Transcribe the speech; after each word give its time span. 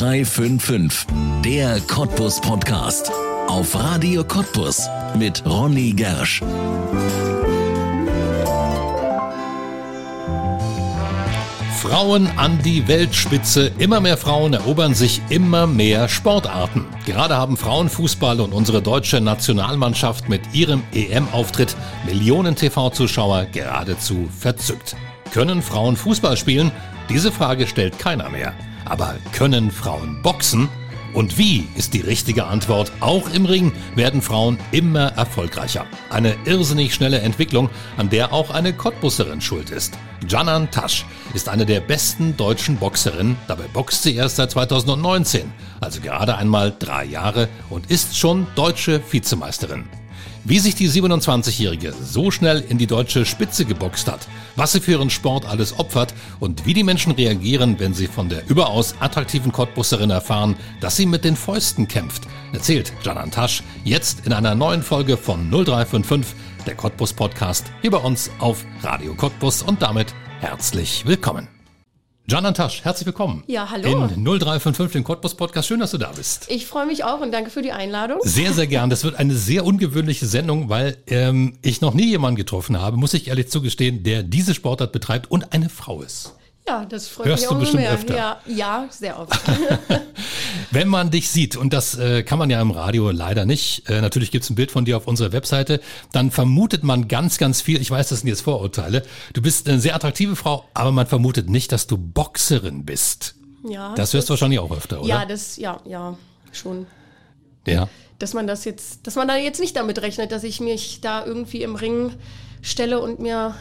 0355, 0.00 1.06
der 1.44 1.78
Cottbus 1.80 2.40
Podcast. 2.40 3.12
Auf 3.48 3.74
Radio 3.74 4.24
Cottbus 4.24 4.88
mit 5.18 5.44
Ronny 5.44 5.92
Gersch. 5.92 6.40
Frauen 11.82 12.28
an 12.38 12.58
die 12.64 12.88
Weltspitze. 12.88 13.72
Immer 13.76 14.00
mehr 14.00 14.16
Frauen 14.16 14.54
erobern 14.54 14.94
sich 14.94 15.20
immer 15.28 15.66
mehr 15.66 16.08
Sportarten. 16.08 16.86
Gerade 17.04 17.36
haben 17.36 17.58
Frauenfußball 17.58 18.40
und 18.40 18.54
unsere 18.54 18.80
deutsche 18.80 19.20
Nationalmannschaft 19.20 20.30
mit 20.30 20.40
ihrem 20.54 20.82
EM-Auftritt 20.94 21.76
Millionen 22.06 22.56
TV-Zuschauer 22.56 23.48
geradezu 23.52 24.30
verzückt. 24.34 24.96
Können 25.34 25.60
Frauen 25.60 25.96
Fußball 25.96 26.38
spielen? 26.38 26.72
Diese 27.10 27.30
Frage 27.30 27.66
stellt 27.66 27.98
keiner 27.98 28.30
mehr. 28.30 28.54
Aber 28.90 29.14
können 29.32 29.70
Frauen 29.70 30.20
boxen? 30.20 30.68
Und 31.14 31.38
wie 31.38 31.66
ist 31.76 31.94
die 31.94 32.00
richtige 32.00 32.46
Antwort? 32.46 32.92
Auch 33.00 33.30
im 33.30 33.46
Ring 33.46 33.72
werden 33.94 34.20
Frauen 34.20 34.58
immer 34.72 35.12
erfolgreicher. 35.12 35.86
Eine 36.08 36.36
irrsinnig 36.44 36.94
schnelle 36.94 37.20
Entwicklung, 37.20 37.70
an 37.96 38.10
der 38.10 38.32
auch 38.32 38.50
eine 38.50 38.72
Cottbusserin 38.72 39.40
schuld 39.40 39.70
ist. 39.70 39.96
Janan 40.28 40.70
Tasch 40.70 41.04
ist 41.34 41.48
eine 41.48 41.66
der 41.66 41.80
besten 41.80 42.36
deutschen 42.36 42.76
Boxerinnen. 42.76 43.36
Dabei 43.48 43.64
boxt 43.72 44.02
sie 44.02 44.16
erst 44.16 44.36
seit 44.36 44.50
2019, 44.50 45.52
also 45.80 46.00
gerade 46.00 46.36
einmal 46.36 46.74
drei 46.76 47.04
Jahre 47.04 47.48
und 47.70 47.90
ist 47.90 48.16
schon 48.16 48.46
deutsche 48.56 49.00
Vizemeisterin. 49.10 49.99
Wie 50.44 50.58
sich 50.58 50.74
die 50.74 50.88
27-Jährige 50.88 51.92
so 51.92 52.30
schnell 52.30 52.64
in 52.66 52.78
die 52.78 52.86
deutsche 52.86 53.26
Spitze 53.26 53.66
geboxt 53.66 54.10
hat, 54.10 54.26
was 54.56 54.72
sie 54.72 54.80
für 54.80 54.92
ihren 54.92 55.10
Sport 55.10 55.46
alles 55.46 55.78
opfert 55.78 56.14
und 56.40 56.64
wie 56.64 56.72
die 56.72 56.82
Menschen 56.82 57.12
reagieren, 57.12 57.78
wenn 57.78 57.92
sie 57.92 58.06
von 58.06 58.30
der 58.30 58.48
überaus 58.48 58.94
attraktiven 59.00 59.52
Cottbusserin 59.52 60.08
erfahren, 60.08 60.56
dass 60.80 60.96
sie 60.96 61.04
mit 61.04 61.24
den 61.24 61.36
Fäusten 61.36 61.88
kämpft, 61.88 62.22
erzählt 62.54 62.92
Janan 63.02 63.30
Tasch 63.30 63.62
jetzt 63.84 64.26
in 64.26 64.32
einer 64.32 64.54
neuen 64.54 64.82
Folge 64.82 65.18
von 65.18 65.50
0355, 65.50 66.34
der 66.66 66.74
Cottbus 66.74 67.12
Podcast, 67.12 67.66
hier 67.82 67.90
bei 67.90 67.98
uns 67.98 68.30
auf 68.38 68.64
Radio 68.82 69.14
Cottbus 69.14 69.62
und 69.62 69.82
damit 69.82 70.14
herzlich 70.40 71.04
willkommen. 71.06 71.59
Janan 72.30 72.54
Tasch, 72.54 72.84
herzlich 72.84 73.06
willkommen. 73.06 73.42
Ja, 73.48 73.68
hallo. 73.70 73.88
In 73.88 74.24
0355, 74.24 74.92
den 74.92 75.02
Cottbus 75.02 75.34
Podcast. 75.34 75.66
Schön, 75.66 75.80
dass 75.80 75.90
du 75.90 75.98
da 75.98 76.12
bist. 76.12 76.46
Ich 76.48 76.64
freue 76.64 76.86
mich 76.86 77.02
auch 77.02 77.20
und 77.20 77.32
danke 77.32 77.50
für 77.50 77.60
die 77.60 77.72
Einladung. 77.72 78.20
Sehr, 78.22 78.52
sehr 78.52 78.68
gern. 78.68 78.88
Das 78.88 79.02
wird 79.02 79.16
eine 79.16 79.34
sehr 79.34 79.64
ungewöhnliche 79.64 80.26
Sendung, 80.26 80.68
weil 80.68 80.96
ähm, 81.08 81.58
ich 81.60 81.80
noch 81.80 81.92
nie 81.92 82.06
jemanden 82.06 82.36
getroffen 82.36 82.80
habe, 82.80 82.96
muss 82.96 83.14
ich 83.14 83.26
ehrlich 83.26 83.50
zugestehen, 83.50 84.04
der 84.04 84.22
diese 84.22 84.54
Sportart 84.54 84.92
betreibt 84.92 85.28
und 85.28 85.52
eine 85.52 85.68
Frau 85.68 86.02
ist. 86.02 86.36
Ja, 86.70 86.84
das 86.88 87.08
freut 87.08 87.26
Hörst 87.26 87.42
mich 87.42 87.48
du 87.48 87.54
auch 87.56 87.58
bestimmt 87.60 87.82
mehr. 87.82 87.92
öfter. 87.92 88.16
Ja, 88.16 88.40
ja, 88.46 88.86
sehr 88.90 89.18
oft. 89.18 89.32
Wenn 90.70 90.86
man 90.86 91.10
dich 91.10 91.28
sieht, 91.30 91.56
und 91.56 91.72
das 91.72 91.98
äh, 91.98 92.22
kann 92.22 92.38
man 92.38 92.48
ja 92.48 92.60
im 92.62 92.70
Radio 92.70 93.10
leider 93.10 93.44
nicht, 93.44 93.88
äh, 93.88 94.00
natürlich 94.00 94.30
gibt's 94.30 94.50
ein 94.50 94.54
Bild 94.54 94.70
von 94.70 94.84
dir 94.84 94.96
auf 94.96 95.08
unserer 95.08 95.32
Webseite, 95.32 95.80
dann 96.12 96.30
vermutet 96.30 96.84
man 96.84 97.08
ganz, 97.08 97.38
ganz 97.38 97.60
viel, 97.60 97.80
ich 97.80 97.90
weiß, 97.90 98.10
das 98.10 98.20
sind 98.20 98.28
jetzt 98.28 98.42
Vorurteile, 98.42 99.02
du 99.32 99.42
bist 99.42 99.68
eine 99.68 99.80
sehr 99.80 99.96
attraktive 99.96 100.36
Frau, 100.36 100.64
aber 100.72 100.92
man 100.92 101.08
vermutet 101.08 101.50
nicht, 101.50 101.72
dass 101.72 101.88
du 101.88 101.96
Boxerin 101.98 102.84
bist. 102.84 103.34
ja, 103.68 103.94
Das 103.96 104.14
hörst 104.14 104.28
du 104.28 104.32
wahrscheinlich 104.34 104.60
auch 104.60 104.70
öfter, 104.70 105.00
oder? 105.00 105.08
ja, 105.08 105.24
das, 105.26 105.56
ja, 105.56 105.80
ja, 105.84 106.16
schon. 106.52 106.86
Ja. 107.66 107.88
Dass 108.20 108.32
man 108.32 108.46
das 108.46 108.64
jetzt, 108.64 109.08
dass 109.08 109.16
man 109.16 109.26
da 109.26 109.36
jetzt 109.36 109.58
nicht 109.58 109.74
damit 109.74 110.00
rechnet, 110.02 110.30
dass 110.30 110.44
ich 110.44 110.60
mich 110.60 111.00
da 111.00 111.24
irgendwie 111.26 111.62
im 111.62 111.74
Ring 111.74 112.12
stelle 112.62 113.00
und 113.00 113.18
mir 113.18 113.56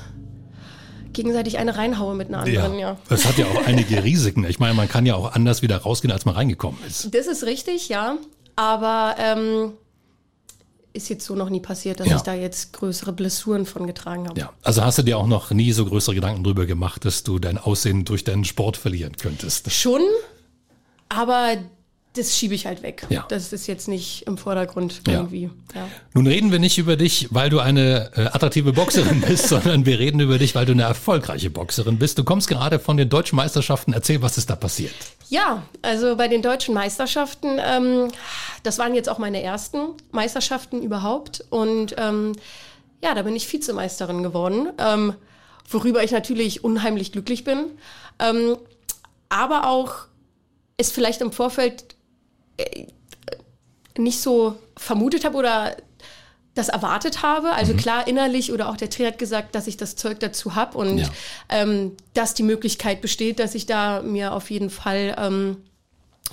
gegenseitig 1.20 1.58
eine 1.58 1.75
reinhaue 1.78 2.16
mit 2.16 2.30
einer 2.30 2.39
anderen, 2.39 2.80
ja. 2.80 2.98
Das 3.09 3.25
hat 3.25 3.38
ja 3.38 3.45
auch 3.45 3.66
einige 3.67 4.03
Risiken. 4.03 4.45
Ich 4.45 4.59
meine, 4.59 4.73
man 4.73 4.88
kann 4.88 5.06
ja 5.06 5.16
auch 5.16 5.34
anders 5.34 5.61
wieder 5.61 5.78
rausgehen, 5.78 6.11
als 6.14 6.23
man 6.26 6.36
reingekommen 6.36 6.80
ist. 6.88 7.14
Das 7.14 7.28
ist 7.28 7.44
richtig, 7.44 7.89
ja. 7.89 8.17
Aber 8.56 9.16
ähm, 9.20 9.73
ist 10.94 11.09
jetzt 11.09 11.26
so 11.26 11.36
noch 11.36 11.49
nie 11.49 11.60
passiert, 11.60 11.99
dass 11.99 12.08
Ja. 12.08 12.16
ich 12.17 12.21
da 12.23 12.33
jetzt 12.33 12.73
größere 12.73 13.11
Blessuren 13.14 13.66
von 13.66 13.86
getragen 13.88 14.27
habe. 14.27 14.39
Ja, 14.39 14.54
also 14.64 14.82
hast 14.83 14.98
du 14.98 15.04
dir 15.04 15.17
auch 15.17 15.27
noch 15.27 15.52
nie 15.52 15.71
so 15.73 15.86
größere 15.86 16.16
Gedanken 16.16 16.44
drüber 16.44 16.66
gemacht, 16.66 17.05
dass 17.05 17.23
du 17.23 17.38
dein 17.39 17.58
Aussehen 17.58 18.05
durch 18.05 18.23
deinen 18.23 18.45
Sport 18.45 18.77
verlieren 18.77 19.15
könntest. 19.17 19.71
Schon, 19.71 20.02
aber 21.10 21.58
das 22.20 22.38
schiebe 22.38 22.54
ich 22.54 22.66
halt 22.66 22.84
weg. 22.84 23.06
Ja. 23.10 23.26
Das 23.30 23.54
ist 23.54 23.68
jetzt 23.68 23.88
nicht 23.88 24.28
im 24.28 24.38
Vordergrund 24.38 25.02
Ja. 25.08 25.14
irgendwie. 25.14 25.50
Ja. 25.74 25.88
Nun 26.14 26.28
reden 26.28 26.52
wir 26.52 26.60
nicht 26.60 26.78
über 26.78 26.96
dich, 26.96 27.28
weil 27.32 27.50
du 27.50 27.60
eine 27.60 28.12
äh, 28.16 28.22
attraktive 28.28 28.74
Boxerin 28.74 29.22
bist, 29.28 29.48
sondern 29.48 29.86
wir 29.86 29.98
reden 30.00 30.20
über 30.20 30.38
dich, 30.38 30.56
weil 30.56 30.66
du 30.66 30.74
eine 30.74 30.84
erfolgreiche 30.84 31.50
Boxerin 31.50 31.98
bist. 31.98 32.18
Du 32.18 32.24
kommst 32.24 32.48
gerade 32.48 32.80
von 32.80 32.98
den 32.98 33.10
deutschen 33.10 33.36
Meisterschaften. 33.38 33.94
Erzähl, 33.94 34.22
was 34.22 34.38
ist 34.38 34.50
da 34.50 34.56
passiert? 34.56 34.94
Ja, 35.30 35.64
also 35.82 36.16
bei 36.16 36.28
den 36.28 36.42
deutschen 36.42 36.74
Meisterschaften, 36.74 37.60
ähm, 37.64 38.08
das 38.64 38.78
waren 38.80 38.94
jetzt 38.96 39.10
auch 39.10 39.18
meine 39.20 39.42
ersten 39.42 39.80
Meisterschaften 40.12 40.82
überhaupt. 40.82 41.46
Und 41.50 41.96
ähm, 41.98 42.34
ja, 43.04 43.16
da 43.16 43.22
bin 43.22 43.36
ich 43.36 43.52
Vizemeisterin 43.52 44.24
geworden, 44.24 44.70
ähm, 44.78 45.14
worüber 45.70 46.04
ich 46.04 46.12
natürlich 46.12 46.64
unheimlich 46.64 47.12
glücklich 47.12 47.44
bin. 47.44 47.66
Ähm, 48.20 48.58
aber 49.30 49.68
auch 49.70 49.94
es 50.78 50.92
vielleicht 50.92 51.22
im 51.22 51.32
Vorfeld 51.32 51.96
nicht 53.97 54.21
so 54.21 54.55
vermutet 54.77 55.25
habe 55.25 55.37
oder 55.37 55.75
das 56.55 56.70
erwartet 56.70 57.21
habe. 57.21 57.52
Also 57.52 57.73
klar, 57.73 58.08
innerlich 58.08 58.52
oder 58.52 58.70
auch 58.70 58.77
der 58.77 58.89
Trainer 58.89 59.09
hat 59.11 59.20
gesagt, 59.20 59.55
dass 59.55 59.67
ich 59.67 59.77
das 59.77 59.95
Zeug 59.95 60.20
dazu 60.20 60.55
habe 60.55 60.77
und 60.77 60.99
Ja. 60.99 61.09
ähm, 61.49 61.95
dass 62.14 62.33
die 62.33 62.43
Möglichkeit 62.43 63.02
besteht, 63.02 63.39
dass 63.39 63.55
ich 63.55 63.65
da 63.65 64.02
mir 64.02 64.33
auf 64.33 64.49
jeden 64.52 64.70
Fall 64.70 65.15
ähm, 65.17 65.58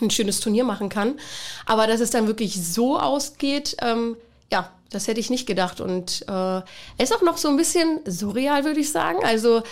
ein 0.00 0.10
schönes 0.10 0.41
Turnier 0.41 0.64
machen 0.64 0.88
kann. 0.88 1.19
Aber 1.64 1.87
dass 1.87 2.00
es 2.00 2.10
dann 2.10 2.26
wirklich 2.26 2.54
so 2.62 2.98
ausgeht, 2.98 3.76
ähm, 3.82 4.16
ja, 4.50 4.70
das 4.91 5.06
hätte 5.06 5.20
ich 5.20 5.31
nicht 5.31 5.47
gedacht. 5.47 5.81
Und 5.81 6.25
äh, 6.28 6.56
es 6.98 7.10
ist 7.10 7.14
auch 7.14 7.22
noch 7.22 7.37
so 7.37 7.48
ein 7.48 7.56
bisschen 7.56 8.00
surreal, 8.06 8.64
würde 8.64 8.81
ich 8.81 8.91
sagen. 8.91 9.25
Also 9.25 9.62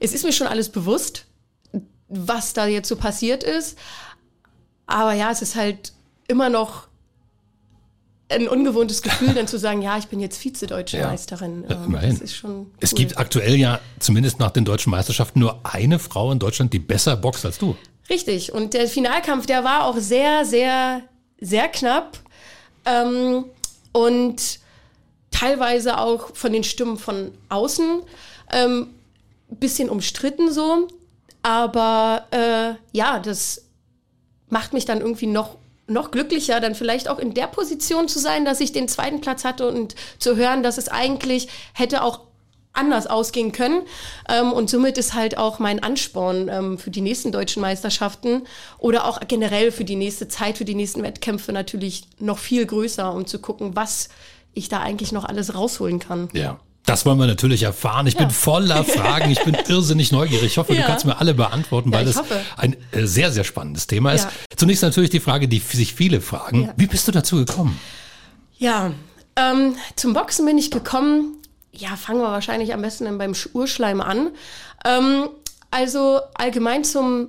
es 0.00 0.12
ist 0.12 0.24
mir 0.24 0.32
schon 0.32 0.46
alles 0.46 0.68
bewusst, 0.68 1.24
was 2.08 2.52
da 2.52 2.66
jetzt 2.66 2.88
so 2.88 2.96
passiert 2.96 3.42
ist. 3.42 3.78
Aber 4.86 5.12
ja, 5.14 5.30
es 5.30 5.42
ist 5.42 5.54
halt 5.56 5.92
immer 6.28 6.48
noch 6.48 6.88
ein 8.30 8.48
ungewohntes 8.48 9.02
Gefühl, 9.02 9.34
dann 9.34 9.46
zu 9.46 9.58
sagen, 9.58 9.82
ja, 9.82 9.98
ich 9.98 10.06
bin 10.06 10.18
jetzt 10.18 10.38
Vize-Deutsche 10.38 10.96
Ja. 10.98 11.08
Meisterin. 11.08 11.64
Ähm, 11.68 11.84
immerhin. 11.84 12.10
Das 12.10 12.20
ist 12.20 12.34
schon 12.36 12.70
Es 12.80 12.92
cool. 12.92 12.98
gibt 12.98 13.18
aktuell 13.18 13.54
ja, 13.56 13.80
zumindest 13.98 14.38
nach 14.40 14.50
den 14.50 14.64
deutschen 14.64 14.90
Meisterschaften, 14.90 15.38
nur 15.40 15.60
eine 15.64 15.98
Frau 15.98 16.32
in 16.32 16.38
Deutschland, 16.38 16.72
die 16.72 16.78
besser 16.78 17.16
boxt 17.16 17.44
als 17.44 17.58
du. 17.58 17.76
Richtig. 18.08 18.52
Und 18.52 18.74
der 18.74 18.88
Finalkampf, 18.88 19.46
der 19.46 19.62
war 19.64 19.84
auch 19.84 19.96
sehr, 19.98 20.44
sehr, 20.44 21.02
sehr 21.40 21.68
knapp. 21.68 22.18
Ähm, 22.86 23.44
und 23.92 24.58
teilweise 25.30 25.98
auch 25.98 26.34
von 26.34 26.52
den 26.52 26.64
Stimmen 26.64 26.96
von 26.98 27.32
außen 27.48 28.02
ähm, 28.52 28.88
bisschen 29.48 29.88
umstritten 29.90 30.52
so. 30.52 30.88
Aber 31.42 32.24
äh, 32.30 32.74
ja, 32.96 33.18
das 33.18 33.66
macht 34.48 34.72
mich 34.72 34.84
dann 34.86 35.00
irgendwie 35.00 35.26
noch, 35.26 35.56
noch 35.86 36.10
glücklicher, 36.10 36.60
dann 36.60 36.74
vielleicht 36.74 37.08
auch 37.08 37.18
in 37.18 37.34
der 37.34 37.46
Position 37.46 38.08
zu 38.08 38.18
sein, 38.18 38.44
dass 38.44 38.60
ich 38.60 38.72
den 38.72 38.88
zweiten 38.88 39.20
Platz 39.20 39.44
hatte 39.44 39.68
und 39.68 39.94
zu 40.18 40.36
hören, 40.36 40.62
dass 40.62 40.78
es 40.78 40.88
eigentlich 40.88 41.48
hätte 41.74 42.02
auch 42.02 42.20
anders 42.74 43.06
ausgehen 43.06 43.52
können. 43.52 43.82
Ähm, 44.28 44.52
und 44.52 44.68
somit 44.68 44.98
ist 44.98 45.14
halt 45.14 45.38
auch 45.38 45.58
mein 45.58 45.82
Ansporn 45.82 46.48
ähm, 46.48 46.78
für 46.78 46.90
die 46.90 47.00
nächsten 47.00 47.32
deutschen 47.32 47.62
Meisterschaften 47.62 48.42
oder 48.78 49.06
auch 49.06 49.20
generell 49.26 49.70
für 49.70 49.84
die 49.84 49.96
nächste 49.96 50.28
Zeit, 50.28 50.58
für 50.58 50.64
die 50.64 50.74
nächsten 50.74 51.02
Wettkämpfe 51.02 51.52
natürlich 51.52 52.04
noch 52.18 52.38
viel 52.38 52.66
größer, 52.66 53.12
um 53.12 53.26
zu 53.26 53.38
gucken, 53.38 53.76
was 53.76 54.08
ich 54.52 54.68
da 54.68 54.80
eigentlich 54.80 55.12
noch 55.12 55.24
alles 55.24 55.54
rausholen 55.54 55.98
kann. 55.98 56.28
Ja. 56.32 56.60
Das 56.86 57.06
wollen 57.06 57.18
wir 57.18 57.26
natürlich 57.26 57.62
erfahren. 57.62 58.06
Ich 58.06 58.16
bin 58.16 58.30
voller 58.30 58.84
Fragen. 58.84 59.30
Ich 59.30 59.42
bin 59.42 59.56
irrsinnig 59.68 60.12
neugierig. 60.12 60.44
Ich 60.44 60.58
hoffe, 60.58 60.74
du 60.74 60.78
Ja. 60.80 60.86
kannst 60.86 61.06
mir 61.06 61.18
alle 61.18 61.32
beantworten, 61.34 61.90
Ja, 61.90 61.98
weil 61.98 62.08
ich 62.08 62.14
das 62.14 62.22
hoffe. 62.22 62.40
ein 62.56 62.76
äh, 62.92 63.06
sehr, 63.06 63.32
sehr 63.32 63.44
spannendes 63.44 63.86
Thema 63.86 64.12
ist. 64.12 64.24
Ja. 64.24 64.30
Zunächst 64.56 64.82
natürlich 64.82 65.10
die 65.10 65.20
Frage, 65.20 65.48
die 65.48 65.58
sich 65.60 65.94
viele 65.94 66.20
fragen. 66.20 66.64
Ja. 66.64 66.74
Wie 66.76 66.86
bist 66.86 67.08
du 67.08 67.12
dazu 67.12 67.36
gekommen? 67.36 67.80
Ja, 68.58 68.92
ähm, 69.36 69.76
zum 69.96 70.12
Boxen 70.12 70.44
bin 70.46 70.58
ich 70.58 70.70
gekommen. 70.70 71.38
Ja, 71.72 71.96
fangen 71.96 72.20
wir 72.20 72.28
wahrscheinlich 72.30 72.72
am 72.74 72.82
besten 72.82 73.04
dann 73.06 73.18
beim 73.18 73.32
Sch- 73.32 73.48
Urschleim 73.54 74.00
an. 74.00 74.30
Ähm, 74.84 75.28
also 75.70 76.20
allgemein 76.34 76.84
zum 76.84 77.28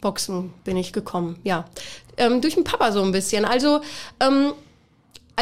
Boxen 0.00 0.52
bin 0.64 0.76
ich 0.76 0.92
gekommen, 0.92 1.38
ja. 1.44 1.64
Ähm, 2.18 2.40
durch 2.42 2.54
den 2.54 2.64
Papa 2.64 2.92
so 2.92 3.02
ein 3.02 3.10
bisschen. 3.12 3.44
Also 3.44 3.80
ähm, 4.20 4.52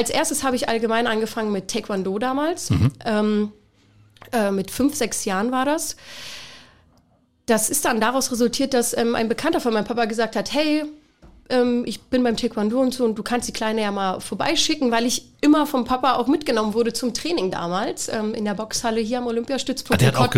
als 0.00 0.08
erstes 0.08 0.42
habe 0.42 0.56
ich 0.56 0.66
allgemein 0.68 1.06
angefangen 1.06 1.52
mit 1.52 1.68
Taekwondo 1.68 2.18
damals. 2.18 2.70
Ähm, 3.04 3.52
äh, 4.32 4.50
mit 4.50 4.70
fünf, 4.70 4.94
sechs 4.94 5.26
Jahren 5.26 5.52
war 5.52 5.66
das. 5.66 5.96
Das 7.44 7.68
ist 7.68 7.84
dann 7.84 8.00
daraus 8.00 8.32
resultiert, 8.32 8.72
dass 8.72 8.96
ähm, 8.96 9.14
ein 9.14 9.28
Bekannter 9.28 9.60
von 9.60 9.74
meinem 9.74 9.84
Papa 9.84 10.06
gesagt 10.06 10.36
hat, 10.36 10.54
hey, 10.54 10.84
ähm, 11.50 11.82
ich 11.84 12.00
bin 12.00 12.22
beim 12.22 12.36
Taekwondo 12.36 12.80
und 12.80 12.94
so 12.94 13.04
und 13.04 13.16
du 13.18 13.22
kannst 13.22 13.46
die 13.48 13.52
Kleine 13.52 13.82
ja 13.82 13.90
mal 13.90 14.20
vorbeischicken, 14.20 14.90
weil 14.90 15.04
ich 15.04 15.26
immer 15.42 15.66
vom 15.66 15.84
Papa 15.84 16.14
auch 16.14 16.28
mitgenommen 16.28 16.72
wurde 16.72 16.94
zum 16.94 17.12
Training 17.12 17.50
damals 17.50 18.08
ähm, 18.08 18.32
in 18.34 18.46
der 18.46 18.54
Boxhalle 18.54 19.00
hier 19.02 19.18
am 19.18 19.26
Olympiastützpunkt. 19.26 20.02
Ah, 20.02 20.28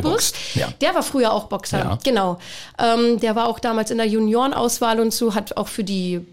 der. 0.55 0.63
Ja. 0.63 0.69
Der 0.81 0.95
war 0.95 1.03
früher 1.05 1.33
auch 1.33 1.45
Boxer, 1.45 1.79
Ja. 1.79 1.99
genau. 2.03 2.39
Ähm, 2.79 3.21
der 3.21 3.37
war 3.37 3.47
auch 3.47 3.61
damals 3.61 3.93
in 3.93 3.99
der 3.99 4.07
Juniorenauswahl 4.09 4.99
und 4.99 5.13
so, 5.13 5.35
hat 5.37 5.57
auch 5.57 5.69
für 5.69 5.85
die 5.85 6.27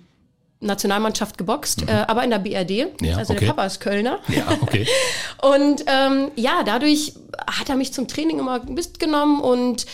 Nationalmannschaft 0.61 1.37
geboxt, 1.37 1.83
äh, 1.87 1.91
aber 2.07 2.23
in 2.23 2.31
der 2.31 2.39
BRD. 2.39 2.99
Mhm. 2.99 3.05
Ja, 3.05 3.17
also 3.17 3.33
okay. 3.33 3.45
der 3.45 3.53
Papa 3.53 3.65
ist 3.65 3.79
Kölner. 3.79 4.19
Ja, 4.27 4.45
okay. 4.61 4.85
Und 5.41 5.85
ähm, 5.87 6.31
ja, 6.35 6.63
dadurch 6.65 7.13
hat 7.47 7.69
er 7.69 7.75
mich 7.75 7.93
zum 7.93 8.07
Training 8.07 8.39
immer 8.39 8.63
mitgenommen 8.65 9.39
und 9.39 9.85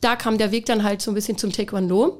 da 0.00 0.16
kam 0.16 0.36
der 0.36 0.50
Weg 0.50 0.66
dann 0.66 0.82
halt 0.82 1.00
so 1.00 1.12
ein 1.12 1.14
bisschen 1.14 1.38
zum 1.38 1.52
Taekwondo. 1.52 2.18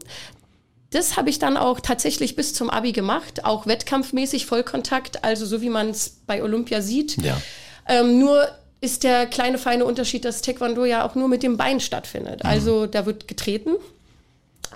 Das 0.90 1.16
habe 1.16 1.30
ich 1.30 1.40
dann 1.40 1.56
auch 1.56 1.80
tatsächlich 1.80 2.36
bis 2.36 2.54
zum 2.54 2.70
Abi 2.70 2.92
gemacht, 2.92 3.44
auch 3.44 3.66
wettkampfmäßig, 3.66 4.46
Vollkontakt, 4.46 5.24
also 5.24 5.44
so 5.46 5.62
wie 5.62 5.70
man 5.70 5.90
es 5.90 6.20
bei 6.26 6.42
Olympia 6.42 6.80
sieht. 6.80 7.20
Ja. 7.20 7.40
Ähm, 7.88 8.20
nur 8.20 8.46
ist 8.80 9.02
der 9.02 9.26
kleine 9.26 9.58
feine 9.58 9.84
Unterschied, 9.84 10.24
dass 10.24 10.42
Taekwondo 10.42 10.84
ja 10.84 11.04
auch 11.04 11.16
nur 11.16 11.28
mit 11.28 11.42
dem 11.42 11.56
Bein 11.56 11.80
stattfindet. 11.80 12.44
Also 12.44 12.86
da 12.86 13.06
wird 13.06 13.26
getreten 13.26 13.70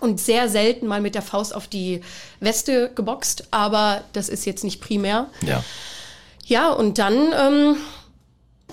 und 0.00 0.20
sehr 0.20 0.48
selten 0.48 0.86
mal 0.86 1.00
mit 1.00 1.14
der 1.14 1.22
Faust 1.22 1.54
auf 1.54 1.66
die 1.66 2.00
Weste 2.40 2.90
geboxt, 2.94 3.48
aber 3.50 4.02
das 4.12 4.28
ist 4.28 4.46
jetzt 4.46 4.64
nicht 4.64 4.80
primär. 4.80 5.28
Ja. 5.42 5.62
Ja, 6.44 6.70
und 6.70 6.98
dann 6.98 7.14
ähm, 7.14 7.76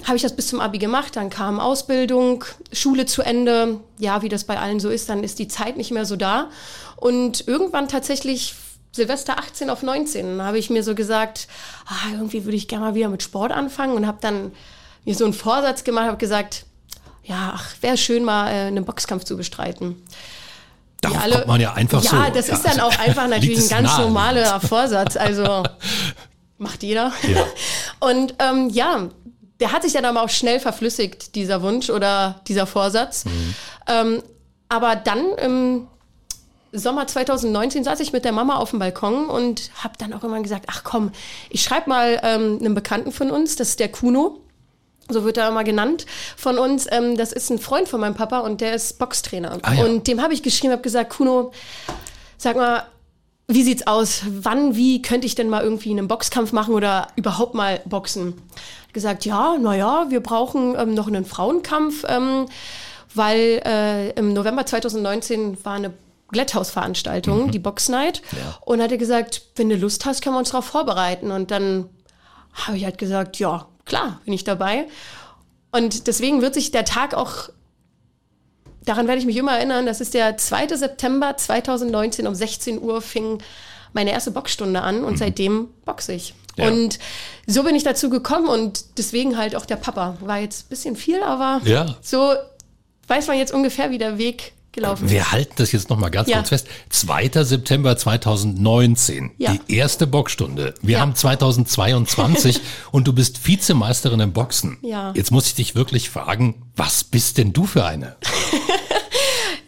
habe 0.04 0.16
ich 0.16 0.22
das 0.22 0.36
bis 0.36 0.48
zum 0.48 0.60
Abi 0.60 0.78
gemacht. 0.78 1.16
Dann 1.16 1.30
kam 1.30 1.60
Ausbildung, 1.60 2.44
Schule 2.72 3.06
zu 3.06 3.22
Ende. 3.22 3.80
Ja, 3.98 4.22
wie 4.22 4.30
das 4.30 4.44
bei 4.44 4.60
allen 4.60 4.80
so 4.80 4.90
ist, 4.90 5.10
dann 5.10 5.24
ist 5.24 5.40
die 5.40 5.48
Zeit 5.48 5.78
nicht 5.78 5.92
mehr 5.92 6.06
so 6.06 6.16
da. 6.16 6.50
Und 6.98 7.48
irgendwann 7.48 7.88
tatsächlich 7.88 8.54
Silvester 8.92 9.40
18 9.40 9.70
auf 9.72 9.82
19 9.82 10.42
habe 10.42 10.60
ich 10.60 10.70
mir 10.70 10.84
so 10.84 10.94
gesagt, 10.94 11.48
ah, 11.88 12.12
irgendwie 12.12 12.46
würde 12.46 12.58
ich 12.58 12.68
gerne 12.68 12.86
mal 12.86 12.96
wieder 12.96 13.10
mit 13.10 13.24
Sport 13.24 13.52
anfangen 13.52 13.96
und 13.96 14.06
habe 14.06 14.20
dann 14.22 14.52
mir 15.04 15.16
so 15.16 15.26
einen 15.26 15.34
Vorsatz 15.34 15.84
gemacht, 15.84 16.06
habe 16.06 16.18
gesagt, 16.18 16.66
ja, 17.24 17.54
ach, 17.56 17.74
wäre 17.82 17.98
schön 17.98 18.24
mal 18.24 18.50
äh, 18.50 18.68
einen 18.68 18.86
Boxkampf 18.86 19.24
zu 19.24 19.36
bestreiten. 19.36 19.96
Darauf 21.04 21.22
alle- 21.24 21.36
kommt 21.36 21.48
man 21.48 21.62
ja 21.62 21.74
einfach 21.74 22.04
ja, 22.04 22.10
so. 22.10 22.34
das 22.34 22.50
ist 22.50 22.64
dann 22.64 22.80
auch 22.80 22.98
einfach 23.00 23.28
natürlich 23.30 23.64
ein 23.64 23.70
ganz 23.70 23.98
nahe. 23.98 24.02
normaler 24.02 24.60
Vorsatz. 24.60 25.16
Also 25.18 25.64
macht 26.58 26.84
jeder. 26.84 27.12
Ja. 27.24 27.46
Und 28.00 28.36
ähm, 28.40 28.70
ja, 28.70 29.10
der 29.60 29.72
hat 29.72 29.84
sich 29.84 29.94
dann 29.94 30.06
aber 30.06 30.24
auch 30.24 30.30
schnell 30.30 30.60
verflüssigt, 30.60 31.36
dieser 31.36 31.62
Wunsch 31.62 31.90
oder 31.90 32.42
dieser 32.48 32.66
Vorsatz. 32.66 33.26
Mhm. 33.26 33.56
Ähm, 33.88 34.24
aber 34.70 34.96
dann 34.96 35.34
im 35.42 35.88
Sommer 36.72 37.06
2019 37.06 37.84
saß 37.84 38.00
ich 38.00 38.14
mit 38.14 38.26
der 38.26 38.32
Mama 38.32 38.56
auf 38.56 38.72
dem 38.72 38.80
Balkon 38.80 39.28
und 39.30 39.70
habe 39.84 39.94
dann 40.00 40.12
auch 40.14 40.24
immer 40.24 40.42
gesagt, 40.42 40.66
ach 40.68 40.84
komm, 40.84 41.12
ich 41.50 41.62
schreibe 41.62 41.88
mal 41.90 42.20
ähm, 42.24 42.58
einem 42.60 42.74
Bekannten 42.74 43.12
von 43.12 43.30
uns, 43.30 43.56
das 43.56 43.70
ist 43.70 43.80
der 43.80 43.90
Kuno. 43.90 44.40
So 45.10 45.24
wird 45.26 45.38
er 45.38 45.50
immer 45.50 45.64
genannt 45.64 46.06
von 46.38 46.58
uns. 46.58 46.88
Ähm, 46.92 47.18
das 47.18 47.34
ist 47.34 47.50
ein 47.50 47.60
Freund 47.60 47.90
von 47.90 48.00
meinem 48.00 48.16
Papa 48.16 48.40
und 48.40 48.62
der 48.62 48.74
ist 48.74 49.00
Boxtrainer. 49.00 49.60
Ah, 49.62 49.74
ja. 49.74 49.86
Und 49.86 50.08
dem 50.08 50.22
habe 50.22 50.34
ich 50.34 50.44
geschrieben, 50.44 50.72
habe 50.72 50.82
gesagt, 50.82 51.12
Kuno, 51.12 51.52
sag 52.38 52.56
mal, 52.56 52.84
wie 53.48 53.64
sieht's 53.64 53.86
aus? 53.88 54.22
Wann, 54.28 54.76
wie 54.76 55.02
könnte 55.02 55.28
ich 55.28 55.36
denn 55.36 55.50
mal 55.50 55.64
irgendwie 55.64 55.92
einen 55.92 56.08
Boxkampf 56.08 56.54
machen 56.54 56.74
oder 56.74 57.08
überhaupt 57.16 57.54
mal 57.54 57.82
boxen? 57.86 58.36
Hat 58.86 58.94
gesagt, 58.94 59.26
ja, 59.26 59.58
naja, 59.58 60.06
wir 60.10 60.22
brauchen 60.22 60.76
ähm, 60.78 60.94
noch 60.94 61.08
einen 61.08 61.26
Frauenkampf, 61.26 62.06
ähm, 62.08 62.46
weil 63.14 63.62
äh, 63.66 64.12
im 64.12 64.34
November 64.34 64.66
2019 64.66 65.64
war 65.66 65.74
eine 65.74 65.94
Glätthausveranstaltung, 66.32 67.52
die 67.52 67.60
Box 67.60 67.90
Night. 67.90 68.22
Und 68.62 68.82
hat 68.82 68.92
er 68.92 68.98
gesagt, 68.98 69.44
wenn 69.56 69.70
du 69.70 69.76
Lust 69.76 70.06
hast, 70.06 70.22
können 70.22 70.36
wir 70.36 70.40
uns 70.40 70.50
darauf 70.50 70.66
vorbereiten. 70.66 71.32
Und 71.32 71.52
dann 71.52 71.90
habe 72.54 72.78
ich 72.78 72.86
halt 72.86 72.98
gesagt, 72.98 73.38
ja, 73.38 73.68
klar, 73.86 74.20
bin 74.26 74.34
ich 74.34 74.44
dabei. 74.44 74.88
Und 75.72 76.08
deswegen 76.08 76.42
wird 76.42 76.54
sich 76.54 76.72
der 76.72 76.86
Tag 76.86 77.14
auch, 77.14 77.50
daran 78.86 79.08
werde 79.08 79.20
ich 79.20 79.26
mich 79.26 79.38
immer 79.38 79.54
erinnern, 79.58 79.86
das 79.86 80.02
ist 80.02 80.14
der 80.14 80.38
2. 80.38 80.68
September 80.78 81.36
2019 81.36 82.28
um 82.28 82.36
16 82.36 82.82
Uhr 82.82 83.02
fing 83.02 83.42
meine 83.94 84.12
erste 84.12 84.32
Boxstunde 84.32 84.82
an 84.82 85.04
und 85.04 85.18
seitdem 85.18 85.70
boxe 85.86 86.14
ich. 86.14 86.34
Ja. 86.56 86.68
Und 86.68 87.00
so 87.48 87.64
bin 87.64 87.76
ich 87.76 87.84
dazu 87.84 88.10
gekommen 88.10 88.48
und 88.48 88.98
deswegen 88.98 89.38
halt 89.38 89.56
auch 89.56 89.66
der 89.66 89.76
Papa. 89.76 90.18
War 90.20 90.40
jetzt 90.40 90.66
ein 90.66 90.70
bisschen 90.70 90.96
viel, 90.96 91.22
aber 91.24 91.62
Ja. 91.64 91.96
so 92.02 92.34
weiß 93.08 93.28
man 93.28 93.38
jetzt 93.38 93.54
ungefähr, 93.54 93.92
wie 93.92 93.98
der 93.98 94.18
Weg 94.18 94.54
gelaufen 94.74 95.06
ist. 95.06 95.12
Wir 95.12 95.32
halten 95.32 95.54
das 95.58 95.72
jetzt 95.72 95.90
noch 95.90 95.98
mal 95.98 96.10
ganz 96.10 96.28
Ja. 96.30 96.38
kurz 96.38 96.50
fest. 96.50 96.68
2. 96.90 97.44
September 97.44 97.96
2019, 97.96 99.32
Ja. 99.38 99.54
die 99.68 99.76
erste 99.76 100.06
Boxstunde. 100.08 100.74
Wir 100.82 100.96
Ja. 100.96 101.00
haben 101.00 101.16
2022 101.16 102.60
und 102.92 103.08
du 103.08 103.14
bist 103.14 103.48
Vizemeisterin 103.48 104.20
im 104.20 104.34
Boxen. 104.34 104.78
Ja. 104.82 105.14
Jetzt 105.16 105.32
muss 105.32 105.46
ich 105.48 105.56
dich 105.56 105.76
wirklich 105.76 106.10
fragen, 106.10 106.62
was 106.76 107.04
bist 107.04 107.38
denn 107.38 107.54
du 107.54 107.66
für 107.66 107.86
eine? 107.86 108.16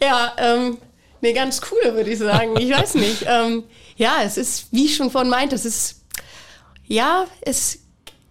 Ja, 0.02 0.32
ähm, 0.38 0.78
eine 1.22 1.32
ganz 1.32 1.60
coole, 1.60 1.94
würde 1.94 2.10
ich 2.10 2.18
sagen. 2.18 2.56
Ich 2.58 2.70
weiß 2.70 2.94
nicht. 2.96 3.24
Ähm, 3.26 3.64
ja, 3.96 4.16
es 4.22 4.36
ist, 4.36 4.66
wie 4.72 4.84
ich 4.86 4.96
schon 4.96 5.10
vorhin 5.10 5.30
meinte, 5.30 5.54
es 5.54 5.64
ist, 5.64 6.02
ja, 6.86 7.24
es 7.40 7.78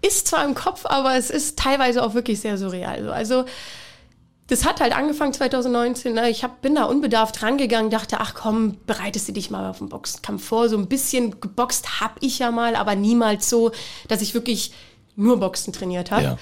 ist 0.02 0.28
zwar 0.28 0.46
im 0.46 0.54
Kopf, 0.54 0.86
aber 0.86 1.16
es 1.18 1.30
ist 1.32 1.58
teilweise 1.58 2.04
auch 2.04 2.14
wirklich 2.14 2.40
sehr 2.40 2.58
surreal. 2.58 3.04
So. 3.04 3.12
Also, 3.12 3.46
das 4.48 4.64
hat 4.66 4.80
halt 4.80 4.96
angefangen 4.96 5.34
2019. 5.34 6.14
Ne? 6.14 6.30
Ich 6.30 6.44
hab, 6.44 6.62
bin 6.62 6.76
da 6.76 6.86
unbedarft 6.86 7.42
rangegangen, 7.42 7.90
dachte, 7.90 8.20
ach 8.20 8.36
komm, 8.36 8.78
bereitest 8.86 9.28
du 9.28 9.32
dich 9.32 9.50
mal 9.50 9.70
auf 9.70 9.80
den 9.80 9.90
Boxkampf 9.90 10.46
vor. 10.46 10.70
So 10.70 10.78
ein 10.78 10.88
bisschen 10.88 11.40
geboxt 11.42 12.00
hab 12.00 12.18
ich 12.22 12.40
ja 12.40 12.52
mal, 12.52 12.76
aber 12.76 12.96
niemals 12.96 13.50
so, 13.50 13.72
dass 14.08 14.22
ich 14.22 14.34
wirklich 14.34 14.72
nur 15.16 15.40
Boxen 15.40 15.74
trainiert 15.74 16.12
habe. 16.12 16.24
Ja. 16.24 16.38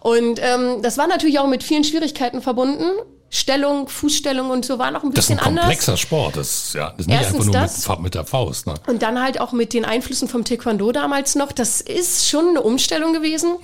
Und 0.00 0.40
ähm, 0.42 0.82
das 0.82 0.98
war 0.98 1.06
natürlich 1.06 1.38
auch 1.38 1.46
mit 1.46 1.62
vielen 1.62 1.84
Schwierigkeiten 1.84 2.42
verbunden. 2.42 2.84
Stellung, 3.28 3.88
Fußstellung 3.88 4.50
und 4.50 4.64
so 4.64 4.78
war 4.78 4.90
noch 4.90 5.02
ein 5.02 5.12
Das 5.12 5.24
ist 5.24 5.30
ein 5.30 5.36
bisschen 5.36 5.48
anders. 5.48 5.64
komplexer 5.64 5.96
Sport. 5.96 6.36
Das, 6.36 6.48
ist 6.48 6.74
ja, 6.74 6.90
das 6.90 7.00
ist 7.00 7.06
nicht 7.08 7.16
Erstens 7.16 7.34
einfach 7.34 7.44
nur 7.46 7.54
das. 7.54 7.88
mit, 7.88 8.00
mit 8.00 8.14
der 8.14 8.24
Faust. 8.24 8.66
Ne? 8.66 8.74
Und 8.86 9.02
dann 9.02 9.20
halt 9.20 9.40
auch 9.40 9.52
mit 9.52 9.72
den 9.72 9.84
Einflüssen 9.84 10.28
vom 10.28 10.44
Taekwondo 10.44 10.92
damals 10.92 11.34
noch. 11.34 11.52
Das 11.52 11.80
ist 11.80 12.28
schon 12.28 12.50
eine 12.50 12.62
Umstellung 12.62 13.12
gewesen. 13.12 13.56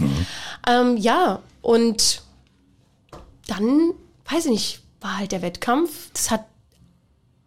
Ähm, 0.68 0.96
ja, 0.96 1.40
und 1.60 2.22
dann, 3.46 3.92
weiß 4.30 4.46
ich 4.46 4.50
nicht, 4.50 4.80
war 5.00 5.18
halt 5.18 5.32
der 5.32 5.42
Wettkampf. 5.42 6.10
Das 6.12 6.30
hat 6.30 6.46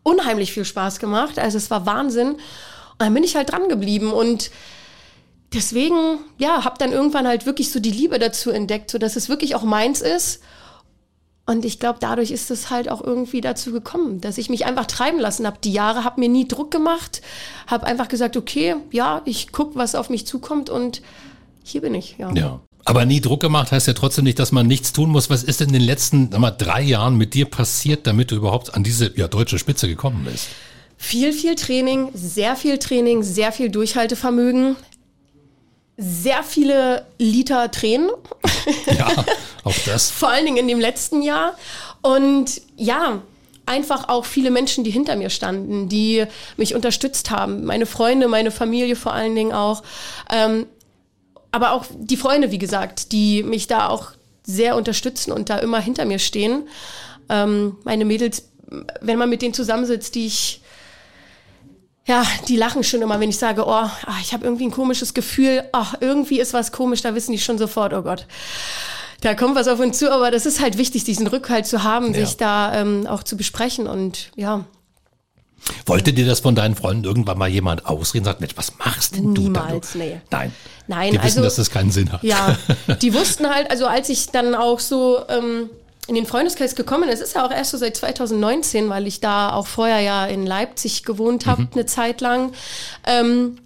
unheimlich 0.03 0.53
viel 0.53 0.65
Spaß 0.65 0.99
gemacht. 0.99 1.39
Also 1.39 1.57
es 1.57 1.71
war 1.71 1.85
Wahnsinn. 1.85 2.33
Und 2.33 2.39
dann 2.99 3.13
bin 3.13 3.23
ich 3.23 3.35
halt 3.35 3.51
dran 3.51 3.67
geblieben 3.69 4.13
und 4.13 4.51
deswegen, 5.53 6.19
ja, 6.37 6.63
habe 6.63 6.77
dann 6.77 6.91
irgendwann 6.91 7.27
halt 7.27 7.45
wirklich 7.45 7.71
so 7.71 7.79
die 7.79 7.91
Liebe 7.91 8.19
dazu 8.19 8.51
entdeckt, 8.51 8.91
so 8.91 8.97
dass 8.97 9.15
es 9.15 9.29
wirklich 9.29 9.55
auch 9.55 9.63
meins 9.63 10.01
ist. 10.01 10.41
Und 11.47 11.63
ich 11.63 11.79
glaube, 11.79 11.99
dadurch 11.99 12.31
ist 12.31 12.49
es 12.49 12.71
halt 12.71 12.89
auch 12.89 13.01
irgendwie 13.03 13.41
dazu 13.41 13.71
gekommen, 13.71 14.19
dass 14.19 14.37
ich 14.37 14.49
mich 14.49 14.65
einfach 14.65 14.85
treiben 14.87 15.19
lassen 15.19 15.45
habe. 15.45 15.59
Die 15.63 15.73
Jahre 15.73 16.03
habe 16.03 16.19
mir 16.19 16.29
nie 16.29 16.47
Druck 16.47 16.71
gemacht, 16.71 17.21
habe 17.67 17.85
einfach 17.85 18.07
gesagt, 18.07 18.35
okay, 18.35 18.75
ja, 18.91 19.21
ich 19.25 19.51
guck, 19.51 19.75
was 19.75 19.93
auf 19.93 20.09
mich 20.09 20.25
zukommt 20.25 20.69
und 20.69 21.01
hier 21.63 21.81
bin 21.81 21.93
ich. 21.93 22.17
Ja. 22.17 22.31
Ja. 22.33 22.61
Aber 22.87 23.05
nie 23.05 23.19
Druck 23.19 23.41
gemacht 23.41 23.71
heißt 23.71 23.87
ja 23.87 23.93
trotzdem 23.93 24.25
nicht, 24.25 24.37
dass 24.37 24.51
man 24.51 24.67
nichts 24.67 24.93
tun 24.93 25.09
muss. 25.09 25.31
Was 25.31 25.43
ist 25.43 25.59
denn 25.59 25.69
in 25.69 25.73
den 25.73 25.81
letzten 25.81 26.31
sag 26.31 26.39
mal, 26.39 26.51
drei 26.51 26.81
Jahren 26.81 27.17
mit 27.17 27.33
dir 27.33 27.45
passiert, 27.45 28.05
damit 28.05 28.29
du 28.29 28.35
überhaupt 28.35 28.75
an 28.75 28.83
diese 28.83 29.11
ja, 29.17 29.27
deutsche 29.27 29.57
Spitze 29.57 29.87
gekommen 29.87 30.27
bist? 30.31 30.47
Viel, 30.95 31.33
viel 31.33 31.55
Training, 31.55 32.09
sehr 32.13 32.55
viel 32.55 32.77
Training, 32.77 33.23
sehr 33.23 33.51
viel 33.51 33.69
Durchhaltevermögen, 33.69 34.75
sehr 35.97 36.43
viele 36.43 37.07
Liter 37.17 37.71
Tränen. 37.71 38.11
Ja, 38.85 39.07
auch 39.63 39.75
das. 39.85 40.11
vor 40.11 40.29
allen 40.29 40.45
Dingen 40.45 40.57
in 40.57 40.67
dem 40.67 40.79
letzten 40.79 41.23
Jahr. 41.23 41.57
Und 42.03 42.61
ja, 42.77 43.23
einfach 43.65 44.09
auch 44.09 44.25
viele 44.25 44.51
Menschen, 44.51 44.83
die 44.83 44.91
hinter 44.91 45.15
mir 45.15 45.31
standen, 45.31 45.89
die 45.89 46.25
mich 46.55 46.75
unterstützt 46.75 47.31
haben. 47.31 47.65
Meine 47.65 47.87
Freunde, 47.87 48.27
meine 48.27 48.51
Familie 48.51 48.95
vor 48.95 49.13
allen 49.13 49.35
Dingen 49.35 49.53
auch. 49.53 49.81
Ähm, 50.31 50.67
aber 51.55 51.71
auch 51.71 51.85
die 51.97 52.17
Freunde, 52.17 52.51
wie 52.51 52.57
gesagt, 52.57 53.11
die 53.11 53.41
mich 53.43 53.67
da 53.67 53.87
auch 53.87 54.11
sehr 54.43 54.75
unterstützen 54.75 55.31
und 55.31 55.49
da 55.49 55.57
immer 55.57 55.79
hinter 55.79 56.05
mir 56.05 56.19
stehen. 56.19 56.67
Ähm, 57.29 57.77
meine 57.83 58.05
Mädels, 58.05 58.49
wenn 59.01 59.17
man 59.17 59.29
mit 59.29 59.41
denen 59.41 59.53
zusammensitzt, 59.53 60.13
die 60.15 60.27
ich 60.27 60.61
ja, 62.07 62.23
die 62.47 62.55
lachen 62.55 62.83
schon 62.83 63.01
immer, 63.01 63.19
wenn 63.19 63.29
ich 63.31 63.39
sage, 63.39 63.63
oh, 63.65 63.71
ah, 63.71 63.91
ich 64.21 64.31
habe 64.33 64.43
irgendwie 64.45 64.65
ein 64.65 64.71
komisches 64.71 65.15
Gefühl, 65.15 65.63
ach, 65.71 65.95
irgendwie 66.01 66.39
ist 66.39 66.53
was 66.53 66.71
komisch, 66.71 67.01
da 67.01 67.15
wissen 67.15 67.31
die 67.31 67.39
schon 67.39 67.57
sofort, 67.57 67.93
oh 67.93 68.03
Gott, 68.03 68.27
da 69.21 69.33
kommt 69.33 69.55
was 69.55 69.67
auf 69.67 69.79
uns 69.79 69.97
zu, 69.97 70.11
aber 70.13 70.29
das 70.29 70.45
ist 70.45 70.61
halt 70.61 70.77
wichtig, 70.77 71.03
diesen 71.03 71.25
Rückhalt 71.25 71.65
zu 71.65 71.81
haben, 71.83 72.13
Ja. 72.13 72.19
sich 72.25 72.37
da 72.37 72.75
ähm, 72.79 73.07
auch 73.07 73.23
zu 73.23 73.35
besprechen 73.37 73.87
und 73.87 74.29
ja, 74.35 74.65
Wollte 75.85 76.13
dir 76.13 76.25
das 76.25 76.39
von 76.39 76.55
deinen 76.55 76.75
Freunden 76.75 77.05
irgendwann 77.05 77.37
mal 77.37 77.49
jemand 77.49 77.85
ausreden? 77.85 78.25
Sagt, 78.25 78.39
Mensch, 78.39 78.55
was 78.55 78.77
machst 78.77 79.15
denn 79.15 79.33
du 79.33 79.49
da? 79.49 79.69
Nee. 79.95 80.21
Nein. 80.29 80.51
Nein, 80.87 81.11
Die 81.11 81.17
wissen, 81.17 81.39
also- 81.39 81.41
dass 81.41 81.55
das 81.55 81.69
keinen 81.71 81.91
Sinn 81.91 82.11
hat. 82.11 82.23
ja, 82.23 82.57
die 83.01 83.13
wussten 83.13 83.49
halt, 83.49 83.71
also 83.71 83.87
als 83.87 84.09
ich 84.09 84.27
dann 84.27 84.53
auch 84.53 84.79
so 84.79 85.19
ähm, 85.27 85.69
in 86.07 86.15
den 86.15 86.25
Freundeskreis 86.25 86.75
gekommen. 86.75 87.09
Es 87.09 87.19
ist 87.19 87.35
ja 87.35 87.45
auch 87.45 87.51
erst 87.51 87.71
so 87.71 87.77
seit 87.77 87.97
2019, 87.97 88.89
weil 88.89 89.07
ich 89.07 89.21
da 89.21 89.53
auch 89.53 89.67
vorher 89.67 90.01
ja 90.01 90.25
in 90.25 90.45
Leipzig 90.45 91.03
gewohnt 91.03 91.45
habe, 91.45 91.63
mhm. 91.63 91.69
eine 91.73 91.85
Zeit 91.85 92.21
lang. 92.21 92.53
Ähm, 93.05 93.57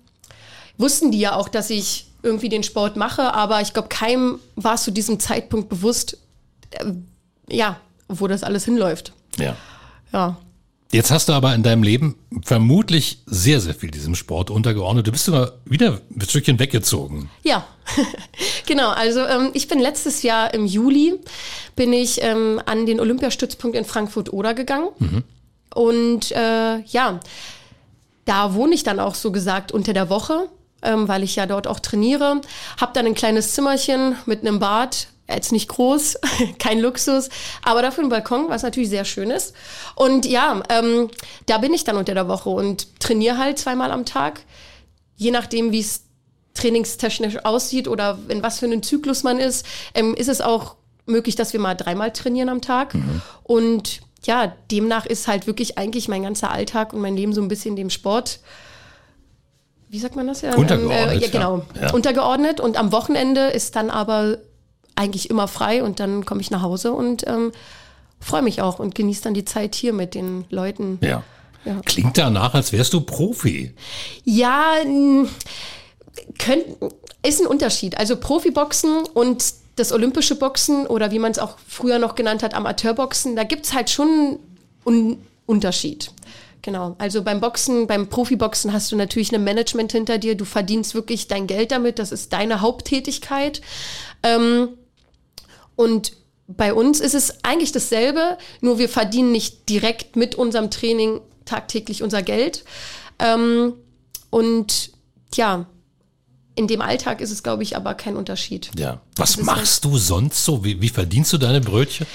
wussten 0.77 1.11
die 1.11 1.19
ja 1.19 1.35
auch, 1.35 1.49
dass 1.49 1.69
ich 1.69 2.07
irgendwie 2.23 2.49
den 2.49 2.63
Sport 2.63 2.95
mache, 2.95 3.33
aber 3.33 3.61
ich 3.61 3.73
glaube, 3.73 3.89
keinem 3.89 4.39
war 4.55 4.75
es 4.75 4.83
zu 4.83 4.91
diesem 4.91 5.19
Zeitpunkt 5.19 5.69
bewusst, 5.69 6.17
äh, 6.71 6.85
ja, 7.49 7.79
wo 8.07 8.27
das 8.27 8.43
alles 8.43 8.65
hinläuft. 8.65 9.13
Ja. 9.37 9.55
Ja. 10.13 10.37
Jetzt 10.91 11.11
hast 11.11 11.29
du 11.29 11.33
aber 11.33 11.53
in 11.53 11.61
deinem 11.61 11.83
Leben 11.83 12.15
vermutlich 12.43 13.21
sehr, 13.27 13.59
sehr 13.59 13.75
viel 13.75 13.91
diesem 13.91 14.15
Sport 14.15 14.49
untergeordnet. 14.49 15.05
Du 15.05 15.11
bist 15.11 15.25
sogar 15.25 15.53
wieder 15.65 16.01
ein 16.15 16.21
Stückchen 16.21 16.57
weggezogen. 16.57 17.29
Ja, 17.43 17.67
genau. 18.65 18.89
Also 18.89 19.23
ähm, 19.25 19.51
ich 19.53 19.67
bin 19.67 19.79
letztes 19.79 20.23
Jahr 20.23 20.51
im 20.53 20.65
Juli 20.65 21.19
bin 21.75 21.93
ich 21.93 22.23
ähm, 22.23 22.59
an 22.65 22.87
den 22.87 22.99
Olympiastützpunkt 22.99 23.77
in 23.77 23.85
Frankfurt-Oder 23.85 24.55
gegangen. 24.55 24.89
Mhm. 24.97 25.23
Und 25.75 26.31
äh, 26.31 26.79
ja, 26.81 27.19
da 28.25 28.55
wohne 28.55 28.73
ich 28.73 28.83
dann 28.83 28.99
auch 28.99 29.13
so 29.13 29.31
gesagt 29.31 29.71
unter 29.71 29.93
der 29.93 30.09
Woche, 30.09 30.49
ähm, 30.81 31.07
weil 31.07 31.21
ich 31.21 31.35
ja 31.35 31.45
dort 31.45 31.67
auch 31.67 31.79
trainiere. 31.79 32.41
Hab 32.81 32.95
dann 32.95 33.05
ein 33.05 33.13
kleines 33.13 33.53
Zimmerchen 33.53 34.15
mit 34.25 34.41
einem 34.41 34.57
Bad, 34.57 35.07
jetzt 35.33 35.51
nicht 35.51 35.69
groß, 35.69 36.17
kein 36.59 36.79
Luxus, 36.79 37.29
aber 37.63 37.81
dafür 37.81 38.03
ein 38.03 38.09
Balkon, 38.09 38.49
was 38.49 38.63
natürlich 38.63 38.89
sehr 38.89 39.05
schön 39.05 39.31
ist. 39.31 39.53
Und 39.95 40.25
ja, 40.25 40.61
ähm, 40.69 41.09
da 41.45 41.57
bin 41.57 41.73
ich 41.73 41.83
dann 41.83 41.97
unter 41.97 42.13
der 42.13 42.27
Woche 42.27 42.49
und 42.49 42.99
trainiere 42.99 43.37
halt 43.37 43.59
zweimal 43.59 43.91
am 43.91 44.05
Tag, 44.05 44.41
je 45.15 45.31
nachdem, 45.31 45.71
wie 45.71 45.79
es 45.79 46.03
trainingstechnisch 46.53 47.45
aussieht 47.45 47.87
oder 47.87 48.17
in 48.27 48.43
was 48.43 48.59
für 48.59 48.65
einen 48.65 48.83
Zyklus 48.83 49.23
man 49.23 49.39
ist, 49.39 49.65
ähm, 49.93 50.15
ist 50.15 50.29
es 50.29 50.41
auch 50.41 50.75
möglich, 51.05 51.35
dass 51.35 51.53
wir 51.53 51.59
mal 51.59 51.75
dreimal 51.75 52.11
trainieren 52.11 52.49
am 52.49 52.61
Tag. 52.61 52.95
Mhm. 52.95 53.21
Und 53.43 54.01
ja, 54.25 54.53
demnach 54.69 55.05
ist 55.05 55.27
halt 55.27 55.47
wirklich 55.47 55.77
eigentlich 55.77 56.07
mein 56.07 56.23
ganzer 56.23 56.51
Alltag 56.51 56.93
und 56.93 57.01
mein 57.01 57.15
Leben 57.15 57.33
so 57.33 57.41
ein 57.41 57.47
bisschen 57.47 57.75
dem 57.75 57.89
Sport 57.89 58.39
wie 59.89 59.97
sagt 59.97 60.15
man 60.15 60.27
das 60.27 60.41
ja? 60.41 60.55
Untergeordnet. 60.55 61.11
Ähm, 61.11 61.17
äh, 61.17 61.21
ja, 61.21 61.27
genau. 61.29 61.65
Ja. 61.79 61.91
Untergeordnet. 61.93 62.59
Und 62.59 62.77
am 62.77 62.91
Wochenende 62.91 63.47
ist 63.47 63.75
dann 63.75 63.89
aber 63.89 64.37
eigentlich 64.99 65.29
immer 65.29 65.47
frei 65.47 65.81
und 65.81 65.99
dann 65.99 66.25
komme 66.25 66.41
ich 66.41 66.51
nach 66.51 66.61
Hause 66.61 66.91
und 66.91 67.25
ähm, 67.25 67.51
freue 68.19 68.41
mich 68.41 68.61
auch 68.61 68.79
und 68.79 68.95
genieße 68.95 69.23
dann 69.23 69.33
die 69.33 69.45
Zeit 69.45 69.73
hier 69.73 69.93
mit 69.93 70.13
den 70.13 70.45
Leuten. 70.49 70.99
Ja. 71.01 71.23
ja. 71.63 71.79
Klingt 71.85 72.17
danach, 72.17 72.53
als 72.53 72.73
wärst 72.73 72.93
du 72.93 73.01
Profi. 73.01 73.73
Ja, 74.25 74.75
könnt, 76.37 76.65
ist 77.23 77.41
ein 77.41 77.47
Unterschied. 77.47 77.97
Also 77.97 78.17
Profiboxen 78.17 79.03
und 79.13 79.53
das 79.77 79.93
olympische 79.93 80.35
Boxen 80.35 80.85
oder 80.85 81.11
wie 81.11 81.19
man 81.19 81.31
es 81.31 81.39
auch 81.39 81.55
früher 81.65 81.99
noch 81.99 82.15
genannt 82.15 82.43
hat, 82.43 82.53
Amateurboxen, 82.53 83.37
da 83.37 83.45
gibt 83.45 83.65
es 83.65 83.73
halt 83.73 83.89
schon 83.89 84.39
einen 84.85 85.25
Unterschied. 85.45 86.11
Genau. 86.61 86.95
Also 86.97 87.23
beim 87.23 87.39
Boxen, 87.39 87.87
beim 87.87 88.09
Profiboxen 88.09 88.73
hast 88.73 88.91
du 88.91 88.97
natürlich 88.97 89.33
ein 89.33 89.43
Management 89.43 89.93
hinter 89.93 90.17
dir. 90.17 90.35
Du 90.35 90.43
verdienst 90.43 90.93
wirklich 90.93 91.29
dein 91.29 91.47
Geld 91.47 91.71
damit. 91.71 91.99
Das 91.99 92.11
ist 92.11 92.33
deine 92.33 92.59
Haupttätigkeit. 92.59 93.61
Ähm, 94.23 94.69
und 95.79 96.11
bei 96.45 96.73
uns 96.73 96.99
ist 96.99 97.15
es 97.15 97.41
eigentlich 97.45 97.71
dasselbe, 97.71 98.37
nur 98.59 98.79
wir 98.79 98.89
verdienen 98.89 99.31
nicht 99.31 99.69
direkt 99.69 100.17
mit 100.17 100.35
unserem 100.35 100.69
Training 100.69 101.21
tagtäglich 101.45 102.03
unser 102.03 102.21
Geld. 102.21 102.65
Ähm, 103.17 103.75
und 104.29 104.91
ja, 105.35 105.67
in 106.55 106.67
dem 106.67 106.81
Alltag 106.81 107.21
ist 107.21 107.31
es, 107.31 107.43
glaube 107.43 107.63
ich, 107.63 107.77
aber 107.77 107.93
kein 107.93 108.17
Unterschied. 108.17 108.71
Ja. 108.77 108.99
Was 109.15 109.37
machst 109.37 109.85
halt 109.85 109.93
du 109.93 109.97
sonst 109.97 110.43
so? 110.43 110.65
Wie, 110.65 110.81
wie 110.81 110.89
verdienst 110.89 111.31
du 111.31 111.37
deine 111.37 111.61
Brötchen? 111.61 112.05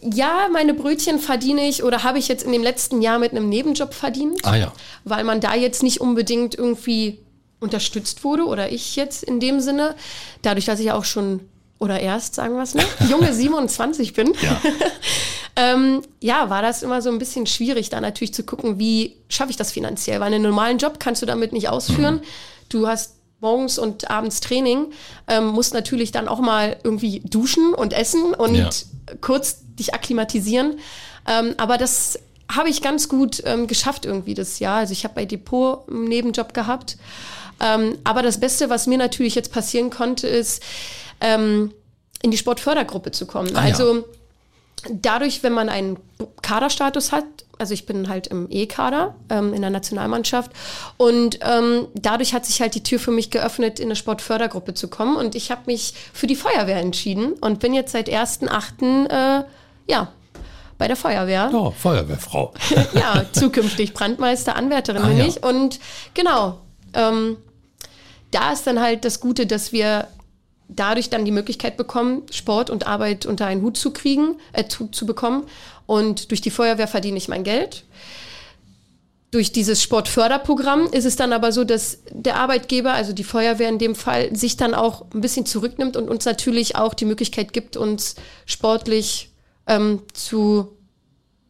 Ja, 0.00 0.46
meine 0.52 0.72
Brötchen 0.72 1.18
verdiene 1.18 1.68
ich 1.68 1.82
oder 1.82 2.04
habe 2.04 2.20
ich 2.20 2.28
jetzt 2.28 2.44
in 2.44 2.52
dem 2.52 2.62
letzten 2.62 3.02
Jahr 3.02 3.18
mit 3.18 3.32
einem 3.32 3.48
Nebenjob 3.48 3.94
verdient. 3.94 4.44
Ah 4.44 4.54
ja. 4.54 4.72
Weil 5.02 5.24
man 5.24 5.40
da 5.40 5.56
jetzt 5.56 5.82
nicht 5.82 6.00
unbedingt 6.00 6.54
irgendwie 6.54 7.18
unterstützt 7.58 8.22
wurde 8.22 8.44
oder 8.44 8.70
ich 8.70 8.94
jetzt 8.94 9.24
in 9.24 9.40
dem 9.40 9.58
Sinne. 9.58 9.96
Dadurch, 10.42 10.66
dass 10.66 10.78
ich 10.78 10.92
auch 10.92 11.04
schon 11.04 11.40
oder 11.82 11.98
erst, 11.98 12.36
sagen 12.36 12.54
wir 12.54 12.62
es 12.62 12.74
nicht, 12.74 12.88
junge 13.10 13.32
27 13.34 14.12
bin, 14.12 14.34
ja. 14.40 14.60
ähm, 15.56 16.02
ja, 16.20 16.48
war 16.48 16.62
das 16.62 16.84
immer 16.84 17.02
so 17.02 17.10
ein 17.10 17.18
bisschen 17.18 17.44
schwierig, 17.46 17.90
da 17.90 18.00
natürlich 18.00 18.32
zu 18.32 18.44
gucken, 18.44 18.78
wie 18.78 19.16
schaffe 19.28 19.50
ich 19.50 19.56
das 19.56 19.72
finanziell. 19.72 20.20
Weil 20.20 20.32
einen 20.32 20.44
normalen 20.44 20.78
Job 20.78 21.00
kannst 21.00 21.22
du 21.22 21.26
damit 21.26 21.52
nicht 21.52 21.68
ausführen. 21.68 22.16
Mhm. 22.16 22.22
Du 22.68 22.86
hast 22.86 23.16
morgens 23.40 23.80
und 23.80 24.08
abends 24.08 24.38
Training, 24.38 24.92
ähm, 25.26 25.48
musst 25.48 25.74
natürlich 25.74 26.12
dann 26.12 26.28
auch 26.28 26.38
mal 26.38 26.76
irgendwie 26.84 27.20
duschen 27.24 27.74
und 27.74 27.92
essen 27.92 28.32
und 28.32 28.54
ja. 28.54 28.70
kurz 29.20 29.64
dich 29.74 29.92
akklimatisieren. 29.92 30.78
Ähm, 31.26 31.54
aber 31.56 31.78
das 31.78 32.20
habe 32.48 32.68
ich 32.68 32.80
ganz 32.80 33.08
gut 33.08 33.42
ähm, 33.44 33.66
geschafft 33.66 34.04
irgendwie 34.04 34.34
das 34.34 34.60
Jahr. 34.60 34.76
Also 34.76 34.92
ich 34.92 35.02
habe 35.02 35.14
bei 35.14 35.24
Depot 35.24 35.88
einen 35.90 36.04
Nebenjob 36.04 36.54
gehabt. 36.54 36.96
Ähm, 37.60 37.98
aber 38.04 38.22
das 38.22 38.38
Beste, 38.38 38.70
was 38.70 38.86
mir 38.86 38.98
natürlich 38.98 39.34
jetzt 39.34 39.52
passieren 39.52 39.90
konnte, 39.90 40.28
ist, 40.28 40.62
ähm, 41.22 41.72
in 42.22 42.30
die 42.30 42.36
Sportfördergruppe 42.36 43.12
zu 43.12 43.26
kommen. 43.26 43.56
Ah, 43.56 43.60
also 43.62 43.96
ja. 43.96 44.02
dadurch, 44.90 45.42
wenn 45.42 45.52
man 45.52 45.68
einen 45.68 45.98
Kaderstatus 46.42 47.12
hat, 47.12 47.24
also 47.58 47.74
ich 47.74 47.86
bin 47.86 48.08
halt 48.08 48.26
im 48.26 48.48
E-Kader 48.50 49.14
ähm, 49.30 49.54
in 49.54 49.60
der 49.60 49.70
Nationalmannschaft 49.70 50.50
und 50.96 51.38
ähm, 51.42 51.86
dadurch 51.94 52.34
hat 52.34 52.44
sich 52.44 52.60
halt 52.60 52.74
die 52.74 52.82
Tür 52.82 52.98
für 52.98 53.12
mich 53.12 53.30
geöffnet, 53.30 53.78
in 53.78 53.86
eine 53.86 53.96
Sportfördergruppe 53.96 54.74
zu 54.74 54.88
kommen 54.88 55.16
und 55.16 55.34
ich 55.34 55.50
habe 55.50 55.62
mich 55.66 55.94
für 56.12 56.26
die 56.26 56.36
Feuerwehr 56.36 56.78
entschieden 56.78 57.34
und 57.34 57.60
bin 57.60 57.72
jetzt 57.72 57.92
seit 57.92 58.08
1.8. 58.08 59.08
Äh, 59.08 59.44
ja, 59.86 60.12
bei 60.78 60.88
der 60.88 60.96
Feuerwehr. 60.96 61.50
Oh, 61.52 61.70
Feuerwehrfrau. 61.70 62.52
ja, 62.94 63.24
zukünftig 63.32 63.94
Brandmeister, 63.94 64.56
Anwärterin 64.56 65.02
ah, 65.02 65.06
bin 65.06 65.18
ja. 65.18 65.26
ich 65.26 65.42
und 65.44 65.78
genau, 66.14 66.58
ähm, 66.94 67.36
da 68.32 68.52
ist 68.52 68.66
dann 68.66 68.80
halt 68.80 69.04
das 69.04 69.20
Gute, 69.20 69.46
dass 69.46 69.72
wir 69.72 70.08
dadurch 70.76 71.10
dann 71.10 71.24
die 71.24 71.30
Möglichkeit 71.30 71.76
bekommen, 71.76 72.22
Sport 72.30 72.70
und 72.70 72.86
Arbeit 72.86 73.26
unter 73.26 73.46
einen 73.46 73.62
Hut 73.62 73.76
zu 73.76 73.92
kriegen, 73.92 74.36
äh, 74.52 74.66
zu, 74.66 74.86
zu 74.88 75.06
bekommen. 75.06 75.44
Und 75.86 76.30
durch 76.30 76.40
die 76.40 76.50
Feuerwehr 76.50 76.88
verdiene 76.88 77.18
ich 77.18 77.28
mein 77.28 77.44
Geld. 77.44 77.84
Durch 79.30 79.50
dieses 79.50 79.82
Sportförderprogramm 79.82 80.88
ist 80.92 81.06
es 81.06 81.16
dann 81.16 81.32
aber 81.32 81.52
so, 81.52 81.64
dass 81.64 82.00
der 82.10 82.36
Arbeitgeber, 82.36 82.92
also 82.92 83.14
die 83.14 83.24
Feuerwehr 83.24 83.68
in 83.68 83.78
dem 83.78 83.94
Fall, 83.94 84.34
sich 84.36 84.58
dann 84.58 84.74
auch 84.74 85.06
ein 85.14 85.22
bisschen 85.22 85.46
zurücknimmt 85.46 85.96
und 85.96 86.10
uns 86.10 86.26
natürlich 86.26 86.76
auch 86.76 86.92
die 86.92 87.06
Möglichkeit 87.06 87.54
gibt, 87.54 87.78
uns 87.78 88.14
sportlich 88.44 89.30
ähm, 89.66 90.02
zu 90.12 90.76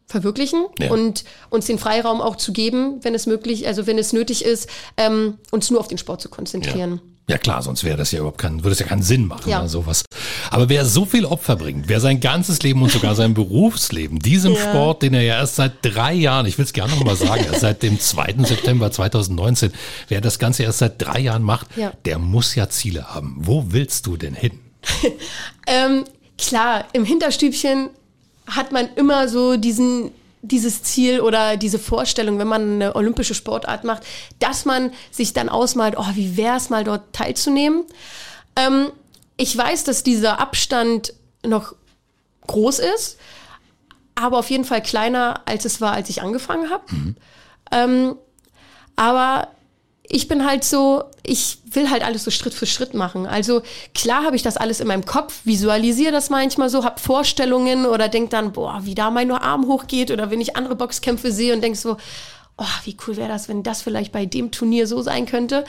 verwirklichen 0.07 0.65
ja. 0.79 0.91
und 0.91 1.25
uns 1.49 1.65
den 1.65 1.77
Freiraum 1.77 2.21
auch 2.21 2.37
zu 2.37 2.53
geben, 2.53 3.03
wenn 3.03 3.15
es 3.15 3.25
möglich, 3.25 3.67
also 3.67 3.85
wenn 3.85 3.97
es 3.97 4.13
nötig 4.13 4.45
ist, 4.45 4.69
ähm, 4.95 5.39
uns 5.51 5.69
nur 5.69 5.79
auf 5.79 5.87
den 5.87 5.97
Sport 5.97 6.21
zu 6.21 6.29
konzentrieren. 6.29 7.01
Ja. 7.03 7.12
Ja 7.29 7.37
klar, 7.37 7.61
sonst 7.61 7.85
wäre 7.85 7.95
das 7.95 8.11
ja 8.11 8.19
überhaupt 8.19 8.39
kein, 8.39 8.63
würde 8.63 8.73
es 8.73 8.79
ja 8.79 8.85
keinen 8.85 9.01
Sinn 9.01 9.27
machen, 9.27 9.49
ja. 9.49 9.61
Ne, 9.61 9.69
sowas. 9.69 10.03
Aber 10.49 10.67
wer 10.67 10.83
so 10.83 11.05
viel 11.05 11.23
Opfer 11.23 11.55
bringt, 11.55 11.87
wer 11.87 12.01
sein 12.01 12.19
ganzes 12.19 12.61
Leben 12.63 12.81
und 12.81 12.91
sogar 12.91 13.15
sein 13.15 13.33
Berufsleben 13.33 14.19
diesem 14.19 14.53
ja. 14.53 14.59
Sport, 14.59 15.03
den 15.03 15.13
er 15.13 15.21
ja 15.21 15.37
erst 15.37 15.55
seit 15.55 15.73
drei 15.81 16.13
Jahren, 16.13 16.45
ich 16.45 16.57
will 16.57 16.65
es 16.65 16.73
gerne 16.73 16.93
nochmal 16.93 17.15
sagen, 17.15 17.45
seit 17.57 17.81
dem 17.81 17.97
2. 17.97 18.35
September 18.39 18.91
2019, 18.91 19.71
wer 20.09 20.19
das 20.19 20.37
Ganze 20.37 20.63
erst 20.63 20.79
seit 20.79 21.01
drei 21.01 21.19
Jahren 21.19 21.43
macht, 21.43 21.67
ja. 21.77 21.93
der 22.03 22.19
muss 22.19 22.55
ja 22.55 22.67
Ziele 22.67 23.15
haben. 23.15 23.37
Wo 23.39 23.67
willst 23.69 24.05
du 24.05 24.17
denn 24.17 24.35
hin? 24.35 24.59
ähm, 25.67 26.03
klar, 26.37 26.85
im 26.91 27.05
Hinterstübchen 27.05 27.89
hat 28.47 28.73
man 28.73 28.89
immer 28.95 29.29
so 29.29 29.55
diesen 29.55 30.11
dieses 30.43 30.83
Ziel 30.83 31.21
oder 31.21 31.57
diese 31.57 31.79
Vorstellung, 31.79 32.37
wenn 32.37 32.47
man 32.47 32.73
eine 32.73 32.95
olympische 32.95 33.33
Sportart 33.33 33.85
macht, 33.85 34.03
dass 34.39 34.65
man 34.65 34.91
sich 35.09 35.33
dann 35.33 35.49
ausmalt, 35.49 35.95
oh, 35.97 36.05
wie 36.13 36.37
wäre 36.37 36.57
es 36.57 36.69
mal 36.69 36.83
dort 36.83 37.13
teilzunehmen. 37.13 37.85
Ähm, 38.57 38.91
ich 39.37 39.57
weiß, 39.57 39.85
dass 39.85 40.03
dieser 40.03 40.39
Abstand 40.39 41.13
noch 41.45 41.75
groß 42.45 42.79
ist, 42.79 43.17
aber 44.15 44.37
auf 44.37 44.49
jeden 44.49 44.65
Fall 44.65 44.83
kleiner, 44.83 45.41
als 45.45 45.63
es 45.65 45.79
war, 45.79 45.93
als 45.93 46.09
ich 46.09 46.21
angefangen 46.21 46.69
habe. 46.69 46.83
Mhm. 46.93 47.15
Ähm, 47.71 48.15
aber 48.97 49.47
ich 50.13 50.27
bin 50.27 50.45
halt 50.45 50.63
so, 50.63 51.05
ich 51.23 51.57
will 51.71 51.89
halt 51.89 52.03
alles 52.03 52.23
so 52.23 52.29
Schritt 52.29 52.53
für 52.53 52.67
Schritt 52.67 52.93
machen. 52.93 53.25
Also 53.25 53.63
klar 53.95 54.23
habe 54.23 54.35
ich 54.35 54.43
das 54.43 54.57
alles 54.57 54.79
in 54.79 54.87
meinem 54.87 55.05
Kopf, 55.05 55.39
visualisiere 55.43 56.11
das 56.11 56.29
manchmal 56.29 56.69
so, 56.69 56.83
habe 56.83 56.99
Vorstellungen 56.99 57.87
oder 57.87 58.09
denke 58.09 58.29
dann, 58.29 58.53
boah, 58.53 58.81
wie 58.83 58.93
da 58.93 59.09
mein 59.09 59.31
Arm 59.31 59.67
hochgeht 59.67 60.11
oder 60.11 60.29
wenn 60.29 60.39
ich 60.39 60.55
andere 60.55 60.75
Boxkämpfe 60.75 61.31
sehe 61.31 61.55
und 61.55 61.61
denke 61.61 61.79
so, 61.79 61.97
oh, 62.59 62.65
wie 62.83 62.95
cool 63.07 63.17
wäre 63.17 63.27
das, 63.27 63.49
wenn 63.49 63.63
das 63.63 63.81
vielleicht 63.81 64.11
bei 64.11 64.27
dem 64.27 64.51
Turnier 64.51 64.85
so 64.85 65.01
sein 65.01 65.25
könnte. 65.25 65.65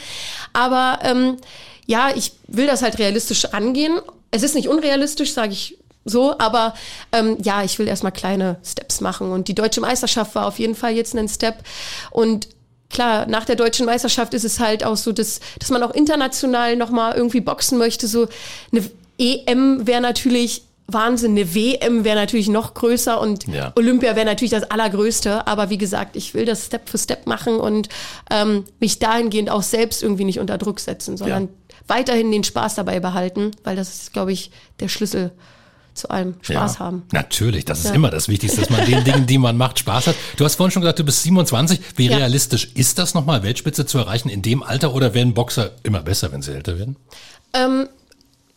Aber 0.52 0.98
ähm, 1.02 1.38
ja, 1.86 2.10
ich 2.14 2.32
will 2.46 2.66
das 2.66 2.82
halt 2.82 2.98
realistisch 2.98 3.46
angehen. 3.46 3.98
Es 4.30 4.42
ist 4.42 4.54
nicht 4.54 4.68
unrealistisch, 4.68 5.32
sage 5.32 5.52
ich 5.52 5.78
so, 6.04 6.38
aber 6.38 6.74
ähm, 7.12 7.38
ja, 7.42 7.62
ich 7.62 7.78
will 7.78 7.88
erstmal 7.88 8.12
kleine 8.12 8.56
Steps 8.62 9.00
machen. 9.00 9.32
Und 9.32 9.48
die 9.48 9.54
deutsche 9.54 9.80
Meisterschaft 9.80 10.34
war 10.34 10.46
auf 10.46 10.58
jeden 10.58 10.74
Fall 10.74 10.92
jetzt 10.92 11.16
ein 11.16 11.28
Step. 11.30 11.64
Und 12.10 12.48
klar, 12.94 13.26
nach 13.26 13.44
der 13.44 13.56
deutschen 13.56 13.84
Meisterschaft 13.84 14.32
ist 14.32 14.44
es 14.44 14.58
halt 14.60 14.84
auch 14.84 14.96
so, 14.96 15.12
dass, 15.12 15.40
dass 15.58 15.68
man 15.70 15.82
auch 15.82 15.90
international 15.92 16.76
nochmal 16.76 17.14
irgendwie 17.14 17.40
boxen 17.42 17.76
möchte. 17.76 18.06
So 18.08 18.26
eine 18.72 18.82
EM 19.18 19.86
wäre 19.86 20.00
natürlich 20.00 20.62
Wahnsinn. 20.86 21.32
Eine 21.32 21.54
WM 21.54 22.04
wäre 22.04 22.16
natürlich 22.16 22.48
noch 22.48 22.74
größer 22.74 23.20
und 23.20 23.46
Ja. 23.48 23.72
Olympia 23.76 24.16
wäre 24.16 24.26
natürlich 24.26 24.50
das 24.52 24.70
Allergrößte. 24.70 25.46
Aber 25.46 25.70
wie 25.70 25.78
gesagt, 25.78 26.14
ich 26.16 26.34
will 26.34 26.44
das 26.46 26.66
Step 26.66 26.88
für 26.88 26.98
Step 26.98 27.26
machen 27.26 27.56
und 27.56 27.88
ähm, 28.30 28.64
mich 28.80 28.98
dahingehend 28.98 29.50
auch 29.50 29.62
selbst 29.62 30.02
irgendwie 30.02 30.24
nicht 30.24 30.40
unter 30.40 30.58
Druck 30.58 30.80
setzen, 30.80 31.16
sondern 31.16 31.44
Ja. 31.44 31.48
weiterhin 31.88 32.30
den 32.32 32.44
Spaß 32.44 32.74
dabei 32.74 33.00
behalten, 33.00 33.50
weil 33.64 33.76
das 33.76 33.88
ist, 33.94 34.12
glaube 34.12 34.32
ich, 34.32 34.50
der 34.80 34.88
Schlüssel 34.88 35.30
zu 35.94 36.10
allem. 36.10 36.34
Spaß 36.42 36.74
ja, 36.74 36.78
haben. 36.80 37.02
Natürlich, 37.12 37.64
das 37.64 37.80
ist 37.80 37.86
Ja. 37.86 37.92
immer 37.94 38.10
das 38.10 38.28
Wichtigste, 38.28 38.60
dass 38.60 38.70
man 38.70 38.84
den 38.84 39.04
Dingen, 39.04 39.26
die 39.26 39.38
man 39.38 39.56
macht, 39.56 39.78
Spaß 39.78 40.08
hat. 40.08 40.16
Du 40.36 40.44
hast 40.44 40.56
vorhin 40.56 40.70
schon 40.72 40.82
gesagt, 40.82 40.98
du 40.98 41.04
bist 41.04 41.22
27. 41.22 41.80
Wie 41.96 42.08
Ja. 42.08 42.16
realistisch 42.16 42.70
ist 42.74 42.98
das 42.98 43.14
nochmal, 43.14 43.42
Weltspitze 43.42 43.86
zu 43.86 43.98
erreichen 43.98 44.28
in 44.28 44.42
dem 44.42 44.62
Alter 44.62 44.94
oder 44.94 45.14
werden 45.14 45.34
Boxer 45.34 45.70
immer 45.82 46.02
besser, 46.02 46.32
wenn 46.32 46.42
sie 46.42 46.52
älter 46.52 46.78
werden? 46.78 46.96
Ähm, 47.52 47.88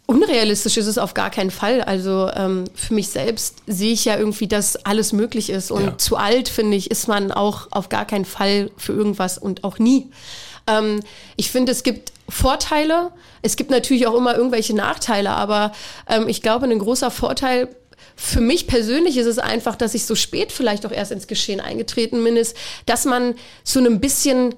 unrealistisch 0.06 0.78
ist 0.78 0.88
es 0.88 0.98
auf 0.98 1.14
gar 1.14 1.30
keinen 1.30 1.52
Fall. 1.52 1.82
Also 1.82 2.30
ähm, 2.34 2.64
für 2.74 2.94
mich 2.94 3.10
selbst 3.10 3.56
sehe 3.68 3.92
ich 3.94 4.06
ja 4.06 4.18
irgendwie, 4.18 4.48
dass 4.48 4.76
alles 4.86 5.14
möglich 5.14 5.50
ist. 5.50 5.70
Und 5.70 6.00
zu 6.02 6.16
alt, 6.18 6.50
finde 6.50 6.78
ich, 6.78 6.90
ist 6.90 7.08
man 7.08 7.32
auch 7.32 7.68
auf 7.72 7.90
gar 7.90 8.06
keinen 8.06 8.26
Fall 8.26 8.72
für 8.78 8.94
irgendwas 8.94 9.38
und 9.38 9.64
auch 9.64 9.80
nie. 9.80 10.10
Ähm, 10.66 11.02
ich 11.36 11.52
finde, 11.52 11.72
es 11.74 11.84
gibt 11.84 12.14
Vorteile. 12.30 13.12
Es 13.42 13.56
gibt 13.56 13.72
natürlich 13.72 14.08
auch 14.08 14.16
immer 14.16 14.36
irgendwelche 14.36 14.76
Nachteile, 14.76 15.32
aber 15.32 15.72
ähm, 16.08 16.28
ich 16.28 16.42
glaube, 16.42 16.66
ein 16.66 16.80
großer 16.80 17.12
Vorteil 17.12 17.70
für 18.16 18.42
mich 18.42 18.68
persönlich 18.68 19.18
ist 19.18 19.28
es 19.28 19.40
einfach, 19.40 19.76
dass 19.76 19.94
ich 19.94 20.06
so 20.06 20.16
spät 20.16 20.52
vielleicht 20.52 20.86
auch 20.86 20.92
erst 20.92 21.12
ins 21.12 21.28
Geschehen 21.28 21.60
eingetreten 21.60 22.24
bin, 22.24 22.36
ist, 22.36 22.58
dass 22.86 23.06
man 23.06 23.36
so 23.64 23.80
ein 23.80 24.00
bisschen 24.00 24.56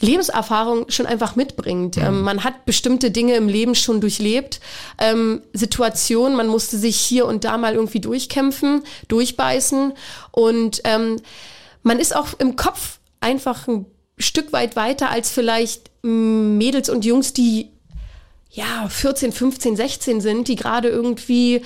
Lebenserfahrung 0.00 0.86
schon 0.90 1.06
einfach 1.06 1.36
mitbringt. 1.36 1.96
Ähm, 1.96 2.22
man 2.22 2.44
hat 2.44 2.66
bestimmte 2.66 3.10
Dinge 3.10 3.34
im 3.34 3.48
Leben 3.48 3.74
schon 3.74 4.00
durchlebt, 4.00 4.60
ähm, 4.98 5.42
Situationen, 5.52 6.36
man 6.36 6.48
musste 6.48 6.78
sich 6.78 6.96
hier 6.96 7.26
und 7.26 7.44
da 7.44 7.58
mal 7.58 7.74
irgendwie 7.74 8.00
durchkämpfen, 8.00 8.82
durchbeißen 9.08 9.92
und 10.32 10.80
ähm, 10.84 11.16
man 11.82 11.98
ist 11.98 12.14
auch 12.14 12.28
im 12.38 12.56
Kopf 12.56 12.98
einfach 13.20 13.68
ein 13.68 13.86
Stück 14.18 14.52
weit 14.52 14.76
weiter 14.76 15.10
als 15.10 15.30
vielleicht 15.30 15.90
Mädels 16.04 16.90
und 16.90 17.04
Jungs, 17.04 17.32
die 17.32 17.70
ja 18.50 18.88
14, 18.88 19.32
15, 19.32 19.76
16 19.76 20.20
sind, 20.20 20.48
die 20.48 20.56
gerade 20.56 20.88
irgendwie 20.88 21.62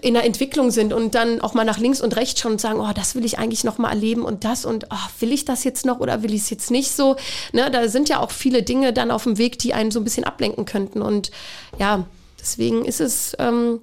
in 0.00 0.14
der 0.14 0.24
Entwicklung 0.24 0.70
sind 0.70 0.92
und 0.92 1.14
dann 1.14 1.40
auch 1.40 1.54
mal 1.54 1.64
nach 1.64 1.78
links 1.78 2.00
und 2.00 2.16
rechts 2.16 2.40
schauen 2.40 2.52
und 2.52 2.60
sagen, 2.60 2.80
oh, 2.80 2.92
das 2.94 3.14
will 3.14 3.24
ich 3.24 3.38
eigentlich 3.38 3.64
noch 3.64 3.78
mal 3.78 3.90
erleben 3.90 4.22
und 4.22 4.44
das 4.44 4.64
und 4.64 4.86
oh, 4.90 5.20
will 5.20 5.32
ich 5.32 5.44
das 5.44 5.64
jetzt 5.64 5.86
noch 5.86 6.00
oder 6.00 6.22
will 6.22 6.34
ich 6.34 6.42
es 6.42 6.50
jetzt 6.50 6.70
nicht 6.70 6.92
so? 6.92 7.16
Ne, 7.52 7.70
da 7.70 7.88
sind 7.88 8.08
ja 8.08 8.20
auch 8.20 8.30
viele 8.30 8.62
Dinge 8.62 8.92
dann 8.92 9.10
auf 9.10 9.24
dem 9.24 9.38
Weg, 9.38 9.58
die 9.58 9.74
einen 9.74 9.90
so 9.90 10.00
ein 10.00 10.04
bisschen 10.04 10.24
ablenken 10.24 10.64
könnten 10.64 11.02
und 11.02 11.30
ja, 11.78 12.06
deswegen 12.40 12.84
ist 12.84 13.00
es 13.00 13.34
ähm, 13.38 13.80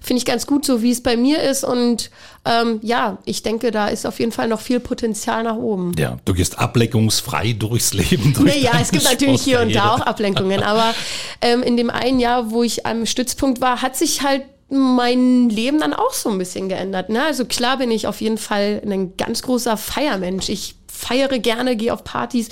finde 0.00 0.18
ich 0.18 0.24
ganz 0.24 0.46
gut, 0.46 0.64
so 0.64 0.82
wie 0.82 0.90
es 0.90 1.02
bei 1.02 1.16
mir 1.16 1.42
ist 1.42 1.64
und 1.64 2.10
ähm, 2.44 2.80
ja, 2.82 3.18
ich 3.24 3.42
denke, 3.42 3.70
da 3.70 3.88
ist 3.88 4.06
auf 4.06 4.18
jeden 4.18 4.32
Fall 4.32 4.48
noch 4.48 4.60
viel 4.60 4.80
Potenzial 4.80 5.42
nach 5.44 5.56
oben. 5.56 5.92
Ja, 5.98 6.18
du 6.24 6.34
gehst 6.34 6.58
ableckungsfrei 6.58 7.52
durchs 7.52 7.94
Leben. 7.94 8.34
Durch 8.34 8.54
Naja, 8.54 8.72
es 8.80 8.90
gibt 8.90 9.04
natürlich 9.04 9.42
hier 9.42 9.60
und 9.60 9.74
da 9.74 9.94
auch 9.94 10.00
Ablenkungen, 10.00 10.62
aber 10.62 10.94
ähm, 11.40 11.62
in 11.62 11.76
dem 11.76 11.90
einen 11.90 12.18
Jahr, 12.18 12.50
wo 12.50 12.62
ich 12.62 12.84
am 12.86 13.06
Stützpunkt 13.06 13.60
war, 13.60 13.82
hat 13.82 13.96
sich 13.96 14.22
halt 14.22 14.42
mein 14.72 15.50
Leben 15.50 15.80
dann 15.80 15.92
auch 15.92 16.14
so 16.14 16.30
ein 16.30 16.38
bisschen 16.38 16.68
geändert. 16.68 17.10
Ne? 17.10 17.22
Also 17.22 17.44
klar 17.44 17.76
bin 17.76 17.90
ich 17.90 18.06
auf 18.06 18.20
jeden 18.20 18.38
Fall 18.38 18.80
ein 18.84 19.16
ganz 19.16 19.42
großer 19.42 19.76
Feiermensch. 19.76 20.48
Ich 20.48 20.76
feiere 20.88 21.38
gerne, 21.38 21.76
gehe 21.76 21.92
auf 21.92 22.04
Partys, 22.04 22.48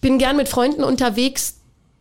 bin 0.00 0.18
gern 0.18 0.36
mit 0.36 0.48
Freunden 0.48 0.84
unterwegs, 0.84 1.55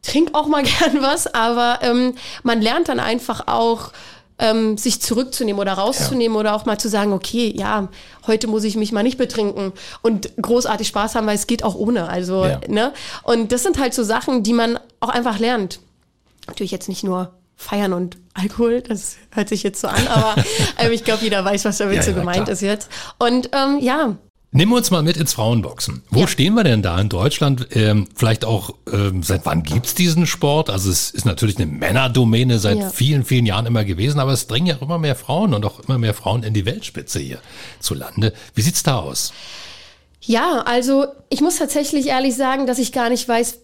trink 0.05 0.29
auch 0.33 0.47
mal 0.47 0.63
gern 0.79 1.01
was, 1.01 1.27
aber 1.33 1.79
ähm, 1.81 2.15
man 2.43 2.61
lernt 2.61 2.89
dann 2.89 2.99
einfach 2.99 3.47
auch, 3.47 3.91
ähm, 4.37 4.77
sich 4.77 5.01
zurückzunehmen 5.01 5.61
oder 5.61 5.73
rauszunehmen 5.73 6.35
oder 6.37 6.55
auch 6.55 6.65
mal 6.65 6.77
zu 6.77 6.89
sagen, 6.89 7.13
okay, 7.13 7.53
ja, 7.55 7.87
heute 8.27 8.47
muss 8.47 8.65
ich 8.65 8.75
mich 8.75 8.91
mal 8.91 9.01
nicht 9.03 9.17
betrinken 9.17 9.71
und 10.01 10.29
großartig 10.41 10.89
Spaß 10.89 11.15
haben, 11.15 11.25
weil 11.25 11.35
es 11.35 11.47
geht 11.47 11.63
auch 11.63 11.75
ohne. 11.75 12.09
Also, 12.09 12.45
Ja. 12.45 12.59
ne? 12.67 12.91
Und 13.23 13.53
das 13.53 13.63
sind 13.63 13.79
halt 13.79 13.93
so 13.93 14.03
Sachen, 14.03 14.43
die 14.43 14.51
man 14.51 14.77
auch 14.99 15.07
einfach 15.07 15.39
lernt. 15.39 15.79
Natürlich 16.47 16.71
jetzt 16.71 16.89
nicht 16.89 17.03
nur 17.05 17.31
feiern 17.55 17.93
und 17.93 18.17
Alkohol, 18.33 18.81
das 18.81 19.15
hört 19.31 19.47
sich 19.47 19.63
jetzt 19.63 19.79
so 19.79 19.87
an, 19.87 20.05
aber 20.09 20.35
ähm, 20.79 20.91
ich 20.91 21.05
glaube, 21.05 21.23
jeder 21.23 21.45
weiß, 21.45 21.63
was 21.63 21.77
damit 21.77 21.95
Ja, 21.95 22.01
so 22.01 22.11
ja, 22.11 22.17
gemeint 22.17 22.43
klar. 22.43 22.49
ist 22.49 22.61
jetzt. 22.61 22.89
Und 23.17 23.49
ähm, 23.53 23.79
ja, 23.79 24.17
Nimm 24.55 24.71
uns 24.71 24.89
mal 24.89 25.03
mit 25.03 25.17
ins 25.17 25.33
Frauenboxen. 25.33 26.01
Wo 26.09 26.21
Ja. 26.21 26.27
stehen 26.27 26.53
wir 26.53 26.63
denn 26.63 26.81
da 26.81 26.97
in 27.01 27.09
Deutschland? 27.09 27.67
Ähm, 27.71 28.07
vielleicht 28.15 28.45
auch, 28.45 28.73
ähm, 28.89 29.21
seit 29.21 29.45
wann 29.45 29.63
gibt's 29.63 29.95
diesen 29.95 30.25
Sport? 30.25 30.69
Also 30.69 30.89
es 30.89 31.11
ist 31.11 31.25
natürlich 31.25 31.57
eine 31.57 31.65
Männerdomäne 31.65 32.57
seit 32.57 32.77
Ja. 32.79 32.89
vielen, 32.89 33.25
vielen 33.25 33.45
Jahren 33.45 33.65
immer 33.65 33.83
gewesen, 33.83 34.17
aber 34.17 34.31
es 34.31 34.47
dringen 34.47 34.67
ja 34.67 34.77
auch 34.77 34.81
immer 34.81 34.97
mehr 34.97 35.15
Frauen 35.17 35.53
und 35.53 35.65
auch 35.65 35.81
immer 35.81 35.97
mehr 35.97 36.13
Frauen 36.13 36.43
in 36.43 36.53
die 36.53 36.65
Weltspitze 36.65 37.19
hier 37.19 37.39
zu 37.81 37.95
Lande. 37.95 38.31
Wie 38.53 38.61
sieht's 38.61 38.81
da 38.81 38.99
aus? 38.99 39.33
Ja, 40.21 40.61
also 40.65 41.07
ich 41.29 41.41
muss 41.41 41.57
tatsächlich 41.57 42.07
ehrlich 42.07 42.35
sagen, 42.37 42.65
dass 42.65 42.79
ich 42.79 42.93
gar 42.93 43.09
nicht 43.09 43.27
weiß, 43.27 43.57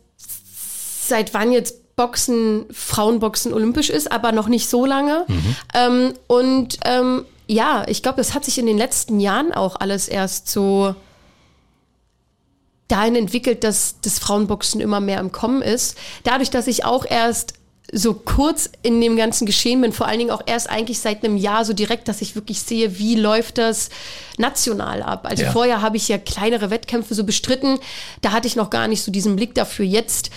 seit 1.07 1.33
wann 1.33 1.53
jetzt 1.53 1.95
Boxen, 1.95 2.65
Frauenboxen 2.69 3.53
olympisch 3.53 3.89
ist, 3.89 4.11
aber 4.11 4.33
noch 4.33 4.49
nicht 4.49 4.69
so 4.69 4.85
lange. 4.85 5.25
Ähm, 5.73 6.13
und 6.27 6.79
ähm, 6.83 7.23
ja, 7.51 7.83
ich 7.87 8.01
glaube, 8.01 8.17
das 8.17 8.33
hat 8.33 8.45
sich 8.45 8.57
in 8.57 8.65
den 8.65 8.77
letzten 8.77 9.19
Jahren 9.19 9.51
auch 9.51 9.75
alles 9.75 10.07
erst 10.07 10.47
so 10.47 10.95
dahin 12.87 13.15
entwickelt, 13.15 13.65
dass 13.65 13.95
das 14.01 14.19
Frauenboxen 14.19 14.79
immer 14.79 15.01
mehr 15.01 15.19
im 15.19 15.33
Kommen 15.33 15.61
ist. 15.61 15.97
Dadurch, 16.23 16.49
dass 16.49 16.67
ich 16.67 16.85
auch 16.85 17.05
erst 17.05 17.55
so 17.91 18.13
kurz 18.13 18.69
in 18.83 19.01
dem 19.01 19.17
ganzen 19.17 19.45
Geschehen 19.45 19.81
bin, 19.81 19.91
vor 19.91 20.07
allen 20.07 20.19
Dingen 20.19 20.31
auch 20.31 20.43
erst 20.45 20.69
eigentlich 20.69 20.99
seit 20.99 21.25
einem 21.25 21.35
Jahr 21.35 21.65
so 21.65 21.73
direkt, 21.73 22.07
dass 22.07 22.21
ich 22.21 22.35
wirklich 22.35 22.61
sehe, 22.61 22.97
wie 22.99 23.15
läuft 23.15 23.57
das 23.57 23.89
national 24.37 25.03
ab. 25.03 25.25
Also 25.25 25.43
Ja. 25.43 25.51
vorher 25.51 25.81
habe 25.81 25.97
ich 25.97 26.07
ja 26.07 26.17
kleinere 26.17 26.69
Wettkämpfe 26.69 27.15
so 27.15 27.25
bestritten, 27.25 27.79
da 28.21 28.31
hatte 28.31 28.47
ich 28.47 28.55
noch 28.55 28.69
gar 28.69 28.87
nicht 28.87 29.01
so 29.03 29.11
diesen 29.11 29.35
Blick 29.35 29.55
dafür. 29.55 29.85
Jetzt 29.85 30.29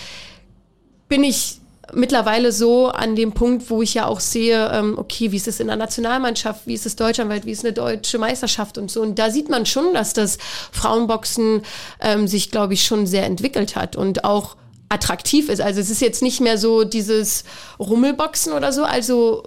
bin 1.07 1.23
ich 1.23 1.61
mittlerweile 1.93 2.51
so 2.51 2.87
an 2.87 3.15
dem 3.15 3.31
Punkt, 3.33 3.69
wo 3.69 3.81
ich 3.81 3.93
ja 3.93 4.07
auch 4.07 4.19
sehe, 4.19 4.69
ähm, 4.71 4.97
okay, 4.97 5.31
wie 5.31 5.37
ist 5.37 5.47
es 5.47 5.59
in 5.59 5.67
der 5.67 5.75
Nationalmannschaft, 5.75 6.67
wie 6.67 6.73
ist 6.73 6.85
es 6.85 6.95
deutschlandweit, 6.95 7.45
wie 7.45 7.51
ist 7.51 7.63
eine 7.63 7.73
deutsche 7.73 8.17
Meisterschaft 8.17 8.77
und 8.77 8.89
so. 8.89 9.01
Und 9.01 9.19
da 9.19 9.29
sieht 9.29 9.49
man 9.49 9.65
schon, 9.65 9.93
dass 9.93 10.13
das 10.13 10.37
Frauenboxen 10.71 11.63
ähm, 12.01 12.27
sich, 12.27 12.51
glaube 12.51 12.73
ich, 12.73 12.83
schon 12.83 13.07
sehr 13.07 13.25
entwickelt 13.25 13.75
hat 13.75 13.95
und 13.95 14.23
auch 14.23 14.55
attraktiv 14.89 15.49
ist. 15.49 15.61
Also 15.61 15.79
es 15.81 15.89
ist 15.89 16.01
jetzt 16.01 16.21
nicht 16.21 16.41
mehr 16.41 16.57
so 16.57 16.83
dieses 16.83 17.43
Rummelboxen 17.79 18.53
oder 18.53 18.71
so. 18.71 18.83
Also 18.83 19.43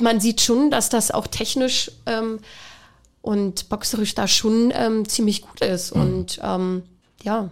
man 0.00 0.20
sieht 0.20 0.40
schon, 0.40 0.70
dass 0.70 0.88
das 0.88 1.10
auch 1.10 1.26
technisch 1.26 1.90
ähm, 2.06 2.40
und 3.22 3.68
boxerisch 3.68 4.14
da 4.14 4.28
schon 4.28 4.72
ähm, 4.74 5.08
ziemlich 5.08 5.42
gut 5.42 5.60
ist. 5.60 5.92
Und 5.92 6.40
ähm, 6.42 6.82
ja. 7.22 7.48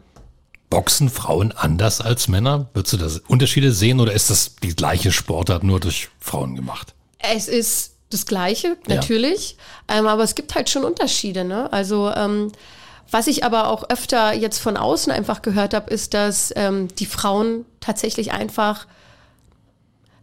Boxen 0.72 1.10
Frauen 1.10 1.52
anders 1.52 2.00
als 2.00 2.28
Männer? 2.28 2.70
Würdest 2.72 2.94
du 2.94 2.96
da 2.96 3.06
Unterschiede 3.28 3.72
sehen 3.72 4.00
oder 4.00 4.14
ist 4.14 4.30
das 4.30 4.56
die 4.62 4.74
gleiche 4.74 5.12
Sportart 5.12 5.64
nur 5.64 5.80
durch 5.80 6.08
Frauen 6.18 6.56
gemacht? 6.56 6.94
Es 7.18 7.46
ist 7.46 7.92
das 8.08 8.24
Gleiche, 8.24 8.78
Ja. 8.88 8.94
natürlich. 8.94 9.58
Ähm, 9.86 10.06
aber 10.06 10.22
es 10.22 10.34
gibt 10.34 10.54
halt 10.54 10.70
schon 10.70 10.84
Unterschiede. 10.84 11.44
Ne? 11.44 11.70
Also, 11.74 12.10
ähm, 12.16 12.52
was 13.10 13.26
ich 13.26 13.44
aber 13.44 13.68
auch 13.68 13.90
öfter 13.90 14.32
jetzt 14.32 14.60
von 14.60 14.78
außen 14.78 15.12
einfach 15.12 15.42
gehört 15.42 15.74
habe, 15.74 15.90
ist, 15.90 16.14
dass 16.14 16.54
ähm, 16.56 16.88
die 16.98 17.04
Frauen 17.04 17.66
tatsächlich 17.80 18.32
einfach 18.32 18.86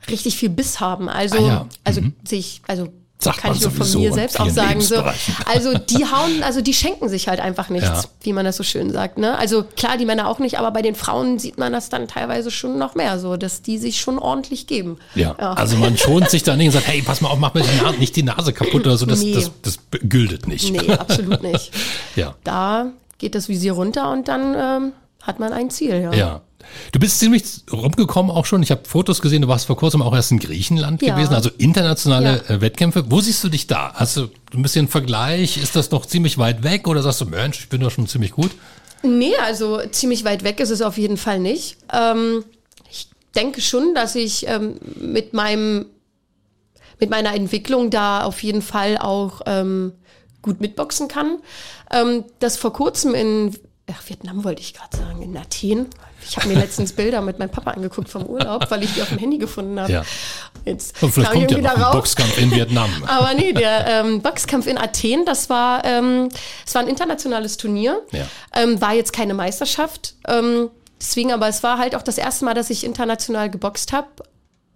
richtig 0.09 0.35
viel 0.35 0.49
Biss 0.49 0.79
haben. 0.79 1.09
Also, 1.09 1.37
Ah 1.37 1.47
ja. 1.47 1.65
also 1.83 2.01
sich, 2.27 2.63
also 2.67 2.91
Sagt 3.21 3.39
kann 3.39 3.49
man 3.51 3.57
ich 3.57 3.63
nur 3.63 3.71
von 3.71 4.01
mir 4.01 4.13
selbst 4.13 4.39
auch 4.39 4.49
sagen. 4.49 4.79
So, 4.79 4.95
also 5.45 5.77
die 5.77 6.05
hauen, 6.05 6.41
also 6.41 6.61
die 6.61 6.73
schenken 6.73 7.09
sich 7.09 7.27
halt 7.27 7.41
einfach 7.41 7.67
nichts, 7.69 7.87
Ja. 7.89 8.03
wie 8.21 8.31
man 8.31 8.45
das 8.45 8.55
so 8.55 8.63
schön 8.63 8.91
sagt. 8.91 9.17
Ne? 9.17 9.37
Also 9.37 9.65
klar, 9.75 9.97
die 9.97 10.05
Männer 10.05 10.29
auch 10.29 10.39
nicht, 10.39 10.57
aber 10.57 10.71
bei 10.71 10.81
den 10.81 10.95
Frauen 10.95 11.37
sieht 11.37 11.57
man 11.57 11.73
das 11.73 11.89
dann 11.89 12.07
teilweise 12.07 12.49
schon 12.49 12.77
noch 12.77 12.95
mehr, 12.95 13.19
so 13.19 13.35
dass 13.35 13.61
die 13.61 13.77
sich 13.77 13.99
schon 13.99 14.19
ordentlich 14.19 14.67
geben. 14.67 14.99
Ja, 15.15 15.33
also 15.35 15.75
man 15.75 15.97
schont 15.97 16.29
sich 16.29 16.43
da 16.43 16.55
nicht 16.55 16.67
und 16.67 16.71
sagt, 16.73 16.87
hey, 16.87 17.01
pass 17.01 17.19
mal 17.19 17.27
auf, 17.29 17.39
mach 17.39 17.53
mir 17.53 17.61
die 17.63 17.83
Nase, 17.83 17.97
nicht 17.97 18.15
die 18.15 18.23
Nase 18.23 18.53
kaputt 18.53 18.85
oder 18.87 18.95
so, 18.97 19.05
das, 19.05 19.19
Nee. 19.21 19.33
das, 19.33 19.51
das 19.63 19.79
gültet 20.07 20.47
nicht. 20.47 20.71
Nee, 20.71 20.89
absolut 20.93 21.43
nicht. 21.43 21.71
Ja, 22.15 22.35
Da 22.45 22.87
geht 23.17 23.35
das 23.35 23.49
Visier 23.49 23.73
runter 23.73 24.11
und 24.11 24.29
dann 24.29 24.55
ähm, 24.57 24.91
hat 25.21 25.39
man 25.39 25.51
ein 25.51 25.69
Ziel. 25.69 26.01
Ja. 26.01 26.13
ja. 26.13 26.41
Du 26.91 26.99
bist 26.99 27.19
ziemlich 27.19 27.43
rumgekommen 27.71 28.31
auch 28.31 28.45
schon. 28.45 28.61
Ich 28.63 28.71
habe 28.71 28.81
Fotos 28.87 29.21
gesehen, 29.21 29.41
du 29.41 29.47
warst 29.47 29.65
vor 29.67 29.77
kurzem 29.77 30.01
auch 30.01 30.13
erst 30.13 30.31
in 30.31 30.39
Griechenland 30.39 31.01
Ja. 31.01 31.15
gewesen, 31.15 31.33
also 31.33 31.49
internationale 31.57 32.43
Ja. 32.47 32.55
äh, 32.55 32.61
Wettkämpfe. 32.61 33.05
Wo 33.09 33.21
siehst 33.21 33.43
du 33.43 33.49
dich 33.49 33.67
da? 33.67 33.93
Hast 33.93 34.17
du 34.17 34.29
ein 34.53 34.61
bisschen 34.61 34.87
Vergleich? 34.87 35.57
Ist 35.57 35.75
das 35.75 35.91
noch 35.91 36.05
ziemlich 36.05 36.37
weit 36.37 36.63
weg 36.63 36.87
oder 36.87 37.01
sagst 37.01 37.21
du, 37.21 37.25
Mensch, 37.25 37.59
ich 37.59 37.69
bin 37.69 37.81
doch 37.81 37.91
schon 37.91 38.07
ziemlich 38.07 38.31
gut? 38.31 38.51
Nee, 39.03 39.35
also 39.45 39.79
ziemlich 39.91 40.25
weit 40.25 40.43
weg 40.43 40.59
ist 40.59 40.69
es 40.71 40.81
auf 40.81 40.97
jeden 40.97 41.17
Fall 41.17 41.39
nicht. 41.39 41.77
Ähm, 41.93 42.43
ich 42.91 43.07
denke 43.35 43.61
schon, 43.61 43.93
dass 43.95 44.15
ich 44.15 44.47
ähm, 44.47 44.75
mit 44.99 45.33
meinem 45.33 45.85
mit 46.99 47.09
meiner 47.09 47.33
Entwicklung 47.33 47.89
da 47.89 48.23
auf 48.25 48.43
jeden 48.43 48.61
Fall 48.61 48.97
auch 48.97 49.39
ähm, 49.45 49.93
gut 50.41 50.59
mitboxen 50.59 51.07
kann. 51.07 51.37
Ähm, 51.91 52.25
das 52.39 52.57
vor 52.57 52.73
kurzem 52.73 53.13
in 53.15 53.55
ach, 53.91 54.01
Vietnam 54.07 54.43
wollte 54.43 54.61
ich 54.61 54.73
gerade 54.73 54.95
sagen, 54.95 55.21
in 55.21 55.35
Athen. 55.37 55.87
Ich 56.27 56.37
habe 56.37 56.47
mir 56.47 56.55
letztens 56.55 56.93
Bilder 56.93 57.21
mit 57.21 57.39
meinem 57.39 57.49
Papa 57.49 57.71
angeguckt 57.71 58.09
vom 58.09 58.25
Urlaub, 58.25 58.69
weil 58.69 58.83
ich 58.83 58.93
die 58.93 59.01
auf 59.01 59.09
dem 59.09 59.17
Handy 59.17 59.37
gefunden 59.37 59.79
habe. 59.79 59.91
Ja. 59.91 60.03
Jetzt 60.65 61.01
Und 61.01 61.11
vielleicht 61.11 61.31
kam 61.31 61.41
ich 61.41 61.47
kommt 61.47 61.63
ja 61.63 61.77
noch 61.77 61.87
ein. 61.87 61.91
Boxkampf 61.93 62.37
in 62.37 62.51
Vietnam. 62.51 62.89
Aber 63.07 63.33
nee, 63.33 63.53
der 63.53 63.87
ähm, 63.87 64.21
Boxkampf 64.21 64.67
in 64.67 64.77
Athen, 64.77 65.25
das 65.25 65.49
war, 65.49 65.85
ähm, 65.85 66.29
das 66.65 66.75
war 66.75 66.81
ein 66.81 66.87
internationales 66.87 67.57
Turnier. 67.57 68.01
Ja. 68.11 68.25
Ähm, 68.53 68.79
war 68.81 68.93
jetzt 68.93 69.13
keine 69.13 69.33
Meisterschaft. 69.33 70.15
Ähm, 70.27 70.69
deswegen, 70.99 71.31
aber 71.31 71.47
es 71.47 71.63
war 71.63 71.77
halt 71.77 71.95
auch 71.95 72.03
das 72.03 72.17
erste 72.17 72.45
Mal, 72.45 72.53
dass 72.53 72.69
ich 72.69 72.83
international 72.83 73.49
geboxt 73.49 73.93
habe 73.93 74.07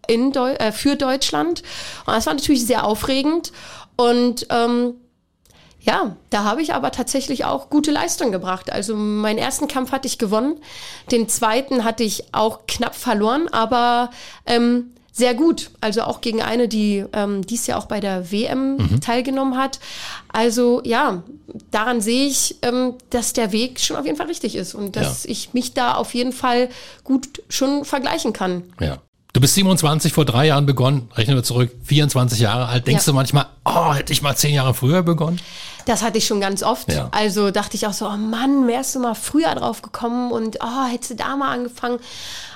in 0.07 0.31
Deu 0.31 0.53
äh, 0.53 0.71
für 0.71 0.95
Deutschland. 0.95 1.63
Und 2.05 2.13
das 2.13 2.25
war 2.25 2.33
natürlich 2.33 2.65
sehr 2.65 2.85
aufregend. 2.85 3.51
Und 3.95 4.47
ähm, 4.49 4.95
ja, 5.85 6.15
da 6.29 6.43
habe 6.45 6.61
ich 6.61 6.73
aber 6.73 6.91
tatsächlich 6.91 7.43
auch 7.45 7.69
gute 7.69 7.91
Leistung 7.91 8.31
gebracht. 8.31 8.71
Also 8.71 8.95
meinen 8.95 9.37
ersten 9.37 9.67
Kampf 9.67 9.91
hatte 9.91 10.07
ich 10.07 10.17
gewonnen, 10.17 10.55
den 11.11 11.27
zweiten 11.27 11.83
hatte 11.83 12.03
ich 12.03 12.23
auch 12.33 12.61
knapp 12.67 12.95
verloren, 12.95 13.49
aber 13.51 14.09
ähm, 14.45 14.91
sehr 15.11 15.35
gut. 15.35 15.69
Also 15.81 16.01
auch 16.03 16.21
gegen 16.21 16.41
eine, 16.41 16.67
die 16.67 17.03
ähm, 17.13 17.45
dies 17.45 17.67
Jahr 17.67 17.77
auch 17.79 17.85
bei 17.85 17.99
der 17.99 18.31
WM 18.31 18.99
teilgenommen 19.01 19.57
hat. 19.57 19.79
Also 20.29 20.81
ja, 20.85 21.21
daran 21.69 22.01
sehe 22.01 22.27
ich, 22.27 22.55
ähm, 22.63 22.93
dass 23.11 23.33
der 23.33 23.51
Weg 23.51 23.79
schon 23.79 23.95
auf 23.97 24.05
jeden 24.05 24.17
Fall 24.17 24.25
richtig 24.27 24.55
ist 24.55 24.73
und 24.73 24.95
dass 24.95 25.25
Ja. 25.25 25.29
ich 25.31 25.53
mich 25.53 25.73
da 25.73 25.95
auf 25.95 26.15
jeden 26.15 26.31
Fall 26.31 26.69
gut 27.03 27.43
schon 27.49 27.85
vergleichen 27.85 28.33
kann. 28.33 28.63
Ja. 28.79 28.97
Du 29.33 29.41
bist 29.41 29.55
27, 29.55 30.13
vor 30.13 30.25
drei 30.25 30.45
Jahren 30.47 30.65
begonnen, 30.67 31.09
rechnen 31.15 31.35
wir 31.35 31.43
zurück, 31.43 31.71
24 31.83 32.39
Jahre 32.39 32.67
alt. 32.67 32.85
Denkst 32.87 33.05
Ja. 33.05 33.11
du 33.11 33.15
manchmal, 33.15 33.47
oh, 33.65 33.93
hätte 33.93 34.13
ich 34.13 34.21
mal 34.21 34.35
zehn 34.35 34.53
Jahre 34.53 34.73
früher 34.75 35.01
begonnen? 35.03 35.39
Das 35.85 36.01
hatte 36.01 36.17
ich 36.17 36.25
schon 36.25 36.41
ganz 36.41 36.63
oft. 36.63 36.91
Ja. 36.91 37.09
Also 37.11 37.51
dachte 37.51 37.75
ich 37.75 37.87
auch 37.87 37.93
so, 37.93 38.07
oh 38.07 38.17
Mann, 38.17 38.67
wärst 38.67 38.95
du 38.95 38.99
mal 38.99 39.15
früher 39.15 39.53
drauf 39.55 39.81
gekommen 39.81 40.31
und 40.31 40.59
oh, 40.61 40.85
hättest 40.89 41.11
du 41.11 41.15
da 41.15 41.35
mal 41.35 41.51
angefangen. 41.51 41.99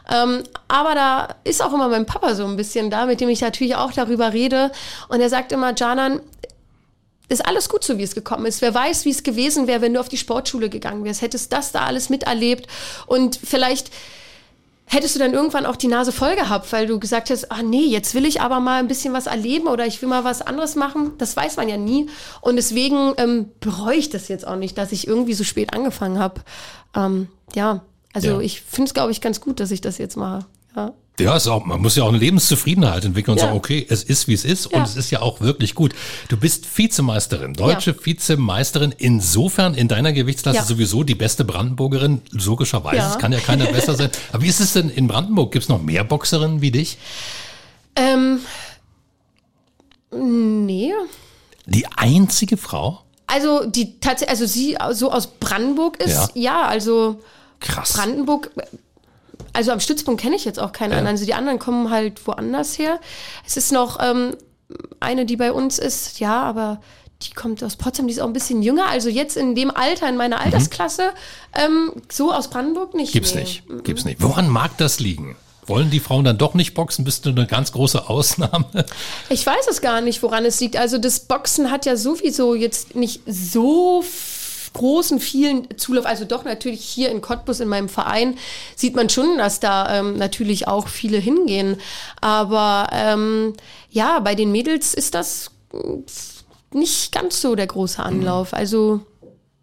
Ähm, 0.10 0.44
aber 0.68 0.96
da 0.96 1.28
ist 1.44 1.62
auch 1.62 1.74
immer 1.74 1.90
mein 1.90 2.06
Papa 2.06 2.36
so 2.36 2.46
ein 2.46 2.56
bisschen 2.56 2.90
da, 2.90 3.06
mit 3.06 3.20
dem 3.20 3.30
ich 3.30 3.42
natürlich 3.42 3.76
auch 3.76 3.92
darüber 3.92 4.34
rede. 4.34 4.72
Und 5.10 5.20
er 5.20 5.30
sagt 5.30 5.52
immer, 5.52 5.74
Janan, 5.76 6.22
ist 7.30 7.46
alles 7.46 7.68
gut 7.68 7.84
so, 7.84 7.98
wie 7.98 8.04
es 8.04 8.16
gekommen 8.16 8.46
ist. 8.46 8.62
Wer 8.62 8.74
weiß, 8.74 9.06
wie 9.06 9.12
es 9.12 9.24
gewesen 9.24 9.68
wäre, 9.68 9.82
wenn 9.82 9.94
du 9.94 10.00
auf 10.00 10.10
die 10.10 10.18
Sportschule 10.18 10.70
gegangen 10.70 11.04
wärst, 11.04 11.22
hättest 11.22 11.52
das 11.52 11.72
da 11.72 11.82
alles 11.82 12.10
miterlebt 12.10 12.68
und 13.06 13.38
vielleicht 13.44 13.92
hättest 14.90 15.16
du 15.16 15.20
dann 15.20 15.34
irgendwann 15.34 15.66
auch 15.66 15.76
die 15.76 15.88
Nase 15.90 16.12
voll 16.12 16.36
gehabt, 16.36 16.72
weil 16.72 16.88
du 16.88 16.98
gesagt 17.00 17.30
hast, 17.30 17.52
ah 17.52 17.62
nee, 17.62 17.84
jetzt 17.86 18.16
will 18.16 18.26
ich 18.26 18.40
aber 18.42 18.60
mal 18.62 18.80
ein 18.80 18.88
bisschen 18.88 19.14
was 19.14 19.28
erleben 19.28 19.68
oder 19.68 19.86
ich 19.86 20.02
will 20.02 20.08
mal 20.10 20.24
was 20.24 20.42
anderes 20.42 20.76
machen. 20.76 21.12
Das 21.18 21.36
weiß 21.36 21.58
man 21.58 21.68
ja 21.68 21.76
nie. 21.78 22.08
Und 22.42 22.56
deswegen 22.56 23.14
ähm, 23.18 23.50
bereue 23.60 23.98
ich 23.98 24.10
das 24.10 24.30
jetzt 24.30 24.48
auch 24.48 24.56
nicht, 24.56 24.78
dass 24.78 24.92
ich 24.94 25.06
irgendwie 25.06 25.34
so 25.34 25.44
spät 25.44 25.74
angefangen 25.74 26.20
habe. 26.20 26.42
Ähm, 26.96 27.28
ja, 27.54 27.82
also 28.14 28.28
Ja. 28.28 28.40
ich 28.40 28.62
finde 28.62 28.88
es, 28.88 28.94
glaube 28.94 29.12
ich, 29.12 29.20
ganz 29.22 29.42
gut, 29.42 29.60
dass 29.60 29.72
ich 29.72 29.82
das 29.82 29.98
jetzt 29.98 30.16
mache. 30.16 30.46
Ja. 30.76 30.94
Ja, 31.20 31.36
ist 31.36 31.48
auch, 31.48 31.66
man 31.66 31.82
muss 31.82 31.96
ja 31.96 32.04
auch 32.04 32.10
eine 32.10 32.20
Lebenszufriedenheit 32.20 33.04
entwickeln 33.04 33.32
und 33.34 33.38
Ja. 33.40 33.46
sagen, 33.48 33.58
okay, 33.58 33.86
es 33.90 34.04
ist, 34.04 34.28
wie 34.28 34.34
es 34.34 34.46
ist 34.46 34.72
Ja. 34.72 34.78
und 34.78 34.84
es 34.86 34.96
ist 34.96 35.10
ja 35.10 35.22
auch 35.22 35.42
wirklich 35.42 35.74
gut. 35.74 35.96
Du 36.30 36.38
bist 36.38 36.66
Vizemeisterin, 36.78 37.54
deutsche 37.54 37.96
Vizemeisterin, 38.06 38.94
insofern 38.98 39.74
in 39.74 39.88
deiner 39.88 40.14
Gewichtsklasse 40.14 40.58
Ja. 40.58 40.64
sowieso 40.64 41.04
die 41.04 41.16
beste 41.16 41.44
Brandenburgerin, 41.44 42.22
logischerweise, 42.32 42.98
Ja. 42.98 43.10
es 43.12 43.18
kann 43.18 43.32
ja 43.32 43.40
keiner 43.40 43.66
besser 43.72 43.96
sein. 43.96 44.12
Aber 44.32 44.44
wie 44.44 44.48
ist 44.48 44.60
es 44.60 44.74
denn 44.74 44.90
in 44.90 45.08
Brandenburg? 45.08 45.52
Gibt 45.52 45.64
es 45.64 45.70
noch 45.70 45.82
mehr 45.82 46.04
Boxerinnen 46.04 46.62
wie 46.62 46.72
dich? 46.72 46.98
Ähm, 47.96 48.40
nee. 50.12 50.94
Die 51.66 51.86
einzige 51.96 52.58
Frau? 52.58 53.02
Also 53.26 53.66
die 53.66 54.00
tatsächlich, 54.00 54.30
also 54.30 54.46
sie 54.46 54.78
so 54.94 55.12
aus 55.12 55.28
Brandenburg 55.28 55.98
ist, 55.98 56.32
ja, 56.36 56.62
also 56.68 57.22
Krass. 57.60 57.94
Brandenburg, 57.94 58.52
also 59.58 59.72
am 59.72 59.80
Stützpunkt 59.82 60.22
kenne 60.22 60.36
ich 60.38 60.46
jetzt 60.46 60.60
auch 60.60 60.72
keine 60.72 60.94
Ja. 60.94 61.00
anderen. 61.00 61.16
Also 61.16 61.26
die 61.26 61.34
anderen 61.34 61.60
kommen 61.60 61.90
halt 61.90 62.26
woanders 62.28 62.78
her. 62.80 63.00
Es 63.46 63.58
ist 63.58 63.72
noch 63.74 63.98
ähm, 64.02 64.36
eine, 65.00 65.26
die 65.26 65.36
bei 65.36 65.52
uns 65.52 65.80
ist, 65.80 66.20
ja, 66.20 66.42
aber 66.44 66.80
die 67.24 67.32
kommt 67.34 67.64
aus 67.64 67.76
Potsdam, 67.76 68.06
die 68.08 68.14
ist 68.14 68.20
auch 68.20 68.28
ein 68.28 68.34
bisschen 68.34 68.62
jünger. 68.62 68.86
Also 68.88 69.10
jetzt 69.10 69.36
in 69.36 69.56
dem 69.56 69.72
Alter, 69.72 70.08
in 70.08 70.18
meiner 70.18 70.40
Altersklasse, 70.40 71.10
ähm, 71.56 71.92
so 72.12 72.32
aus 72.32 72.50
Brandenburg 72.50 72.94
nicht. 72.94 73.10
Mhm. 73.10 73.14
Gibt's 73.14 73.34
nee. 73.34 73.42
nicht. 73.42 73.64
Gibt's 73.84 74.06
nicht. 74.06 74.22
Woran 74.22 74.48
mag 74.50 74.78
das 74.78 75.00
liegen? 75.00 75.36
Wollen 75.66 75.90
die 75.90 76.00
Frauen 76.00 76.24
dann 76.24 76.38
doch 76.38 76.54
nicht 76.54 76.76
boxen? 76.76 77.04
Bist 77.04 77.26
du 77.26 77.32
eine 77.32 77.46
ganz 77.48 77.72
große 77.74 78.08
Ausnahme? 78.08 78.86
Ich 79.30 79.46
weiß 79.46 79.68
es 79.70 79.82
gar 79.82 80.00
nicht, 80.02 80.22
woran 80.24 80.46
es 80.46 80.60
liegt. 80.62 80.78
Also 80.78 80.98
das 80.98 81.22
Boxen 81.22 81.72
hat 81.72 81.86
ja 81.86 81.98
sowieso 81.98 82.56
jetzt 82.56 82.96
nicht 82.96 83.22
so 83.26 84.00
f- 84.02 84.37
großen, 84.78 85.20
vielen 85.20 85.68
Zulauf. 85.78 86.06
Also 86.06 86.26
doch 86.26 86.44
natürlich 86.46 86.82
hier 86.82 87.10
in 87.12 87.22
Cottbus 87.22 87.60
in 87.60 87.68
meinem 87.68 87.90
Verein 87.90 88.38
sieht 88.76 88.96
man 88.96 89.10
schon, 89.10 89.38
dass 89.38 89.60
da 89.60 90.00
ähm, 90.00 90.18
natürlich 90.18 90.68
auch 90.68 90.88
viele 90.88 91.18
hingehen. 91.18 91.78
Aber 92.22 92.88
ähm, 92.94 93.54
ja, 93.90 94.20
bei 94.20 94.36
den 94.36 94.52
Mädels 94.52 94.94
ist 94.94 95.14
das 95.16 95.52
äh, 95.74 95.78
nicht 96.78 97.12
ganz 97.12 97.42
so 97.42 97.56
der 97.56 97.68
große 97.68 98.02
Anlauf. 98.02 98.54
Also 98.54 99.02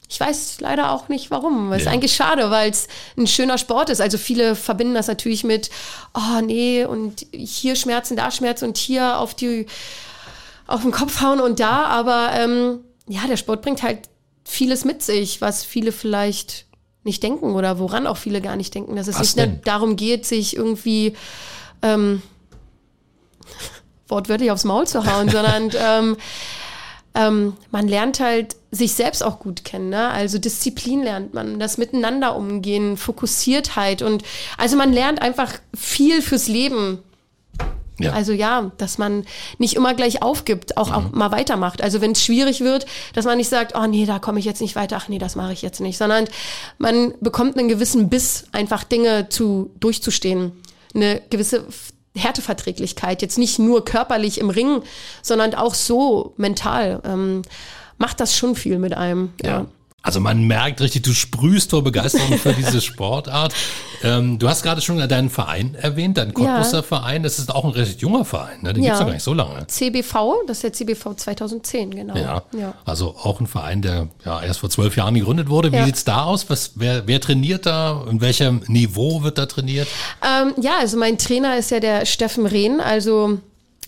ich 0.08 0.20
weiß 0.20 0.60
leider 0.60 0.92
auch 0.92 1.08
nicht 1.08 1.30
warum. 1.30 1.72
Es 1.72 1.80
ist 1.80 1.86
Ja. 1.86 1.92
eigentlich 1.92 2.14
schade, 2.14 2.50
weil 2.50 2.70
es 2.70 2.86
ein 3.16 3.26
schöner 3.26 3.58
Sport 3.58 3.90
ist. 3.90 4.00
Also 4.00 4.18
viele 4.18 4.54
verbinden 4.54 4.94
das 4.94 5.06
natürlich 5.08 5.44
mit, 5.44 5.70
oh 6.14 6.40
nee, 6.42 6.84
und 6.84 7.26
hier 7.32 7.74
Schmerzen, 7.74 8.16
da 8.16 8.30
Schmerzen 8.30 8.66
und 8.66 8.76
hier 8.76 9.18
auf 9.18 9.34
die 9.34 9.66
auf 10.66 10.82
den 10.82 10.92
Kopf 10.92 11.20
hauen 11.20 11.40
und 11.40 11.58
da. 11.60 11.84
Aber 11.86 12.30
ähm, 12.34 12.80
ja, 13.08 13.26
der 13.28 13.36
Sport 13.36 13.62
bringt 13.62 13.82
halt 13.82 14.00
vieles 14.44 14.84
mit 14.84 15.02
sich, 15.02 15.40
was 15.40 15.64
viele 15.64 15.92
vielleicht 15.92 16.66
nicht 17.02 17.22
denken 17.22 17.54
oder 17.54 17.78
woran 17.78 18.06
auch 18.06 18.16
viele 18.16 18.40
gar 18.40 18.56
nicht 18.56 18.74
denken, 18.74 18.96
dass 18.96 19.08
es 19.08 19.16
Was 19.16 19.20
nicht 19.22 19.38
denn? 19.38 19.50
nur 19.50 19.60
darum 19.64 19.96
geht, 19.96 20.26
sich 20.26 20.56
irgendwie 20.56 21.14
ähm, 21.82 22.22
wortwörtlich 24.08 24.50
aufs 24.50 24.64
Maul 24.64 24.86
zu 24.86 25.04
hauen, 25.04 25.28
sondern 25.28 25.70
ähm, 25.78 26.16
ähm, 27.14 27.56
man 27.70 27.86
lernt 27.86 28.20
halt 28.20 28.56
sich 28.70 28.94
selbst 28.94 29.22
auch 29.22 29.38
gut 29.38 29.64
kennen. 29.64 29.90
Ne? 29.90 30.08
Also 30.08 30.38
Disziplin 30.38 31.02
lernt 31.02 31.32
man, 31.32 31.60
das 31.60 31.78
Miteinander 31.78 32.34
umgehen, 32.36 32.96
Fokussiertheit 32.96 34.02
und 34.02 34.24
also 34.58 34.76
man 34.76 34.92
lernt 34.92 35.22
einfach 35.22 35.52
viel 35.74 36.22
fürs 36.22 36.48
Leben. 36.48 37.02
Ja. 37.98 38.12
Also 38.12 38.32
ja, 38.32 38.72
dass 38.76 38.98
man 38.98 39.24
nicht 39.58 39.74
immer 39.74 39.94
gleich 39.94 40.22
aufgibt, 40.22 40.76
auch, 40.76 40.92
auch 40.92 41.12
mal 41.12 41.30
weitermacht. 41.30 41.80
Also 41.80 42.00
wenn 42.00 42.12
es 42.12 42.24
schwierig 42.24 42.60
wird, 42.60 42.86
dass 43.12 43.24
man 43.24 43.36
nicht 43.38 43.48
sagt, 43.48 43.74
oh 43.76 43.86
nee, 43.86 44.04
da 44.04 44.18
komme 44.18 44.40
ich 44.40 44.44
jetzt 44.44 44.60
nicht 44.60 44.74
weiter, 44.74 44.96
ach 44.96 45.08
nee, 45.08 45.18
das 45.18 45.36
mache 45.36 45.52
ich 45.52 45.62
jetzt 45.62 45.80
nicht, 45.80 45.96
sondern 45.96 46.26
man 46.78 47.14
bekommt 47.20 47.56
einen 47.56 47.68
gewissen 47.68 48.08
Biss, 48.08 48.46
einfach 48.52 48.82
Dinge 48.82 49.28
zu 49.28 49.70
durchzustehen, 49.78 50.52
eine 50.94 51.22
gewisse 51.30 51.66
Härteverträglichkeit, 52.16 53.22
jetzt 53.22 53.38
nicht 53.38 53.58
nur 53.58 53.84
körperlich 53.84 54.38
im 54.38 54.50
Ring, 54.50 54.82
sondern 55.22 55.54
auch 55.54 55.74
so 55.74 56.34
mental. 56.36 57.00
Ähm, 57.04 57.42
macht 57.98 58.20
das 58.20 58.36
schon 58.36 58.56
viel 58.56 58.78
mit 58.78 58.94
einem. 58.94 59.32
Ja. 59.42 59.66
Also 60.06 60.20
man 60.20 60.42
merkt 60.46 60.82
richtig, 60.82 61.00
du 61.02 61.14
sprühst 61.14 61.70
vor 61.70 61.82
Begeisterung 61.82 62.36
für 62.38 62.52
diese 62.52 62.80
Sportart. 62.82 63.54
Ähm, 64.02 64.38
du 64.38 64.50
hast 64.50 64.62
gerade 64.62 64.82
schon 64.82 64.98
deinen 65.08 65.30
Verein 65.30 65.74
erwähnt, 65.74 66.18
deinen 66.18 66.34
Cottbusser 66.34 66.76
Ja. 66.78 66.82
Verein. 66.82 67.22
Das 67.22 67.38
ist 67.38 67.50
auch 67.52 67.64
ein 67.64 67.70
recht 67.70 68.02
junger 68.02 68.26
Verein, 68.26 68.58
ne? 68.60 68.74
Den 68.74 68.82
Ja. 68.84 68.90
gibt's 68.90 69.00
ja 69.00 69.06
gar 69.06 69.14
nicht 69.14 69.22
so 69.22 69.32
lange. 69.32 69.66
CBV, 69.66 70.42
das 70.46 70.58
ist 70.58 70.62
der 70.64 70.72
CBV 70.74 71.14
2010, 71.16 71.90
genau. 71.94 72.14
Ja. 72.16 72.42
ja. 72.54 72.74
Also 72.84 73.14
auch 73.22 73.40
ein 73.40 73.46
Verein, 73.46 73.80
der 73.80 74.08
ja 74.26 74.42
erst 74.42 74.60
vor 74.60 74.68
zwölf 74.68 74.94
Jahren 74.94 75.14
gegründet 75.14 75.48
wurde. 75.48 75.72
Wie 75.72 75.76
Ja. 75.76 75.86
sieht's 75.86 76.04
da 76.04 76.24
aus? 76.24 76.50
Was, 76.50 76.72
wer, 76.74 77.06
wer 77.06 77.18
trainiert 77.22 77.64
da? 77.64 78.04
In 78.10 78.20
welchem 78.20 78.60
Niveau 78.66 79.22
wird 79.22 79.38
da 79.38 79.46
trainiert? 79.46 79.88
Ähm, 80.22 80.52
ja, 80.60 80.72
also 80.80 80.98
mein 80.98 81.16
Trainer 81.16 81.56
ist 81.56 81.70
ja 81.70 81.80
der 81.80 82.04
Steffen 82.04 82.44
Rehn, 82.44 82.78
also 82.80 83.38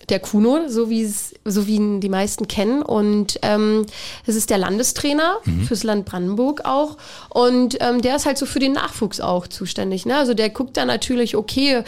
der 0.09 0.21
Kuno, 0.21 0.69
so 0.69 0.89
wie 0.89 1.03
es, 1.03 1.35
so 1.45 1.67
wie 1.67 1.77
ihn 1.77 2.01
die 2.01 2.09
meisten 2.09 2.47
kennen. 2.49 2.83
Und 2.83 3.39
ähm, 3.43 3.87
das 4.25 4.37
ist 4.37 4.51
der 4.51 4.59
Landestrainer 4.59 5.39
fürs 5.67 5.83
Land 5.83 6.05
Brandenburg 6.05 6.65
auch. 6.65 6.97
Und 7.29 7.77
ähm, 7.81 8.03
der 8.03 8.17
ist 8.17 8.27
halt 8.27 8.39
so 8.39 8.47
für 8.47 8.59
den 8.59 8.73
Nachwuchs 8.73 9.21
auch 9.21 9.47
zuständig. 9.47 10.07
Ne? 10.07 10.17
Also 10.17 10.35
der 10.35 10.51
guckt 10.51 10.77
dann 10.77 10.89
natürlich, 10.89 11.37
okay, 11.37 11.83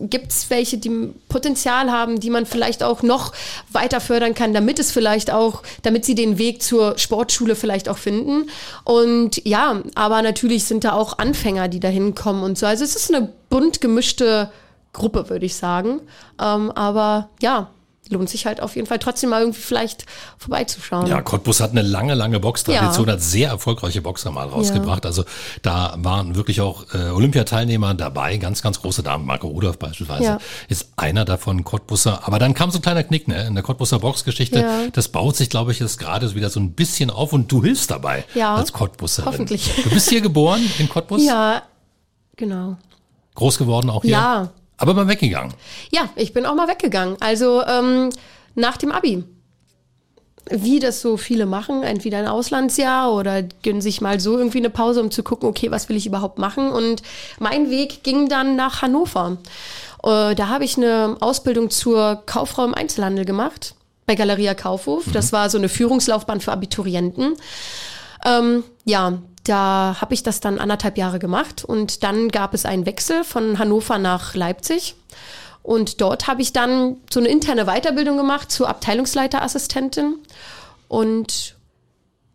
gibt's 0.00 0.50
welche, 0.50 0.78
die 0.78 1.10
Potenzial 1.28 1.90
haben, 1.90 2.18
die 2.18 2.30
man 2.30 2.46
vielleicht 2.46 2.82
auch 2.82 3.02
noch 3.02 3.32
weiter 3.72 4.00
fördern 4.00 4.34
kann, 4.34 4.52
damit 4.52 4.78
es 4.78 4.90
vielleicht 4.90 5.30
auch, 5.30 5.62
damit 5.82 6.04
sie 6.04 6.14
den 6.14 6.38
Weg 6.38 6.62
zur 6.62 6.98
Sportschule 6.98 7.54
vielleicht 7.54 7.88
auch 7.88 7.98
finden. 7.98 8.50
Und 8.84 9.44
ja, 9.46 9.82
aber 9.94 10.22
natürlich 10.22 10.64
sind 10.64 10.84
da 10.84 10.92
auch 10.92 11.18
Anfänger, 11.18 11.68
die 11.68 11.80
da 11.80 11.88
hinkommen 11.88 12.42
und 12.42 12.58
so. 12.58 12.66
Also 12.66 12.84
es 12.84 12.96
ist 12.96 13.14
eine 13.14 13.32
bunt 13.48 13.80
gemischte 13.80 14.50
Gruppe, 14.92 15.28
würde 15.30 15.46
ich 15.46 15.54
sagen. 15.56 16.00
Ähm, 16.40 16.70
aber 16.72 17.28
ja, 17.40 17.68
lohnt 18.12 18.28
sich 18.28 18.44
halt 18.44 18.60
auf 18.60 18.74
jeden 18.74 18.88
Fall 18.88 18.98
trotzdem 18.98 19.30
mal 19.30 19.40
irgendwie 19.40 19.60
vielleicht 19.60 20.04
vorbeizuschauen. 20.36 21.06
Ja, 21.06 21.22
Cottbus 21.22 21.60
hat 21.60 21.70
eine 21.70 21.82
lange, 21.82 22.14
lange 22.14 22.40
Boxtradition, 22.40 23.06
Ja. 23.06 23.12
hat 23.12 23.22
sehr 23.22 23.50
erfolgreiche 23.50 24.02
Boxer 24.02 24.32
mal 24.32 24.48
rausgebracht. 24.48 25.06
Also 25.06 25.22
da 25.62 25.94
waren 25.98 26.34
wirklich 26.34 26.60
auch 26.60 26.92
äh, 26.92 27.10
Olympiateilnehmer 27.10 27.94
dabei, 27.94 28.36
ganz, 28.38 28.62
ganz 28.62 28.80
große 28.80 29.04
Damen. 29.04 29.26
Marco 29.26 29.46
Rudolph 29.46 29.78
beispielsweise 29.78 30.24
Ja. 30.24 30.38
ist 30.68 30.88
einer 30.96 31.24
davon, 31.24 31.62
Cottbusser. 31.62 32.26
Aber 32.26 32.40
dann 32.40 32.52
kam 32.54 32.72
so 32.72 32.78
ein 32.78 32.82
kleiner 32.82 33.04
Knick 33.04 33.28
ne, 33.28 33.46
in 33.46 33.54
der 33.54 33.62
Cottbusser 33.62 34.00
Boxgeschichte. 34.00 34.58
Ja. 34.58 34.78
Das 34.92 35.06
baut 35.06 35.36
sich, 35.36 35.48
glaube 35.48 35.70
ich, 35.70 35.78
jetzt 35.78 35.98
gerade 36.00 36.34
wieder 36.34 36.50
so 36.50 36.58
ein 36.58 36.72
bisschen 36.72 37.10
auf 37.10 37.32
und 37.32 37.52
du 37.52 37.62
hilfst 37.62 37.92
dabei 37.92 38.24
Ja. 38.34 38.56
als 38.56 38.72
Cottbusserin. 38.72 39.26
Hoffentlich. 39.30 39.70
Du 39.84 39.90
bist 39.90 40.08
hier 40.08 40.20
geboren 40.20 40.68
in 40.80 40.88
Cottbus? 40.88 41.22
Ja, 41.24 41.62
genau. 42.36 42.76
Groß 43.36 43.56
geworden 43.58 43.88
auch 43.88 44.02
hier? 44.02 44.10
Ja. 44.12 44.50
Aber 44.80 44.94
mal 44.94 45.08
weggegangen. 45.08 45.52
Ja, 45.90 46.08
ich 46.16 46.32
bin 46.32 46.46
auch 46.46 46.54
mal 46.54 46.66
weggegangen. 46.66 47.16
Also 47.20 47.62
ähm, 47.64 48.08
nach 48.54 48.78
dem 48.78 48.90
Abi. 48.90 49.24
Wie 50.50 50.80
das 50.80 51.02
so 51.02 51.18
viele 51.18 51.44
machen, 51.44 51.82
entweder 51.82 52.18
ein 52.18 52.26
Auslandsjahr 52.26 53.12
oder 53.12 53.42
gönnen 53.62 53.82
sich 53.82 54.00
mal 54.00 54.18
so 54.18 54.38
irgendwie 54.38 54.58
eine 54.58 54.70
Pause, 54.70 55.02
um 55.02 55.10
zu 55.10 55.22
gucken, 55.22 55.48
okay, 55.48 55.70
was 55.70 55.88
will 55.88 55.96
ich 55.96 56.06
überhaupt 56.06 56.38
machen? 56.38 56.72
Und 56.72 57.02
mein 57.38 57.68
Weg 57.70 58.02
ging 58.02 58.28
dann 58.28 58.56
nach 58.56 58.80
Hannover. 58.80 59.36
Äh, 60.02 60.34
da 60.34 60.48
habe 60.48 60.64
ich 60.64 60.78
eine 60.78 61.18
Ausbildung 61.20 61.68
zur 61.68 62.22
Kauffrau 62.24 62.64
im 62.64 62.74
Einzelhandel 62.74 63.26
gemacht 63.26 63.74
bei 64.06 64.14
Galeria 64.14 64.54
Kaufhof. 64.54 65.04
Das 65.12 65.30
war 65.32 65.50
so 65.50 65.58
eine 65.58 65.68
Führungslaufbahn 65.68 66.40
für 66.40 66.52
Abiturienten. 66.52 67.36
Ähm, 68.24 68.64
ja, 68.86 69.18
da 69.44 69.96
habe 70.00 70.14
ich 70.14 70.22
das 70.22 70.40
dann 70.40 70.58
anderthalb 70.58 70.98
Jahre 70.98 71.18
gemacht 71.18 71.64
und 71.64 72.02
dann 72.02 72.28
gab 72.28 72.54
es 72.54 72.66
einen 72.66 72.86
Wechsel 72.86 73.24
von 73.24 73.58
Hannover 73.58 73.98
nach 73.98 74.34
Leipzig. 74.34 74.94
Und 75.62 76.00
dort 76.00 76.26
habe 76.26 76.42
ich 76.42 76.52
dann 76.52 76.96
so 77.12 77.20
eine 77.20 77.28
interne 77.28 77.66
Weiterbildung 77.66 78.16
gemacht 78.16 78.50
zur 78.50 78.68
Abteilungsleiterassistentin 78.68 80.16
und 80.88 81.56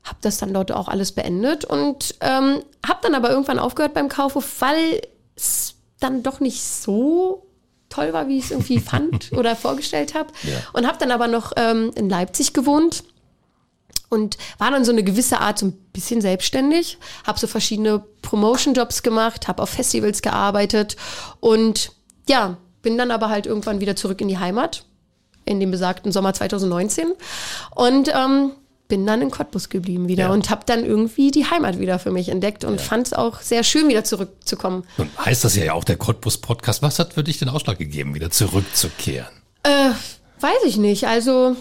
habe 0.04 0.18
das 0.22 0.38
dann 0.38 0.54
dort 0.54 0.72
auch 0.72 0.88
alles 0.88 1.12
beendet 1.12 1.66
und 1.66 2.16
ähm, 2.22 2.62
habe 2.86 3.00
dann 3.02 3.16
aber 3.16 3.32
irgendwann 3.32 3.58
aufgehört 3.58 3.96
beim 3.96 4.08
Kaufhof, 4.08 4.62
weil 4.62 5.02
es 5.36 5.76
dann 6.00 6.22
doch 6.22 6.40
nicht 6.40 6.64
so 6.64 7.48
toll 7.90 8.14
war, 8.14 8.28
wie 8.28 8.38
ich 8.38 8.46
es 8.46 8.52
irgendwie 8.52 8.80
fand 8.80 9.32
oder 9.36 9.56
vorgestellt 9.56 10.14
habe. 10.14 10.30
Ja. 10.44 10.58
Und 10.74 10.88
habe 10.88 11.00
dann 11.00 11.12
aber 11.12 11.28
noch 11.28 11.54
ähm, 11.56 11.92
in 11.96 12.10
Leipzig 12.10 12.54
gewohnt 12.54 13.04
und 14.16 14.38
war 14.58 14.72
dann 14.72 14.84
so 14.86 14.92
eine 14.92 15.04
gewisse 15.04 15.40
Art 15.42 15.60
so 15.60 15.68
ein 15.68 15.74
bisschen 15.94 16.22
selbstständig, 16.22 16.98
habe 17.28 17.38
so 17.40 17.46
verschiedene 17.48 18.04
Promotion-Jobs 18.24 19.04
gemacht, 19.04 19.48
habe 19.48 19.62
auf 19.62 19.70
Festivals 19.70 20.22
gearbeitet 20.24 20.96
und 21.40 21.92
ja, 22.28 22.58
bin 22.82 22.98
dann 22.98 23.12
aber 23.12 23.30
halt 23.30 23.46
irgendwann 23.46 23.80
wieder 23.82 23.96
zurück 23.96 24.20
in 24.22 24.28
die 24.28 24.40
Heimat, 24.40 24.86
in 25.46 25.60
dem 25.60 25.70
besagten 25.70 26.12
Sommer 26.12 26.34
2019 26.34 27.12
und 27.76 28.10
ähm, 28.16 28.52
bin 28.88 29.06
dann 29.08 29.22
in 29.22 29.32
Cottbus 29.32 29.70
geblieben 29.70 30.08
wieder 30.08 30.26
Ja. 30.26 30.32
und 30.32 30.50
habe 30.52 30.62
dann 30.66 30.86
irgendwie 30.86 31.32
die 31.32 31.50
Heimat 31.50 31.80
wieder 31.80 31.98
für 31.98 32.12
mich 32.12 32.30
entdeckt 32.30 32.64
und 32.64 32.80
fand 32.80 33.08
es 33.08 33.14
auch 33.14 33.42
sehr 33.42 33.64
schön, 33.64 33.88
wieder 33.88 34.04
zurückzukommen. 34.04 34.84
Nun 34.98 35.10
heißt 35.24 35.44
das 35.44 35.56
ja 35.56 35.74
auch 35.74 35.84
der 35.84 35.98
Cottbus-Podcast. 35.98 36.82
Was 36.84 37.00
hat 37.00 37.14
für 37.14 37.24
dich 37.24 37.40
den 37.40 37.50
Ausschlag 37.50 37.80
gegeben, 37.80 38.14
wieder 38.14 38.30
zurückzukehren? 38.30 39.28
Äh, 39.64 39.90
weiß 40.40 40.64
ich 40.68 40.78
nicht. 40.78 41.08
Also 41.08 41.56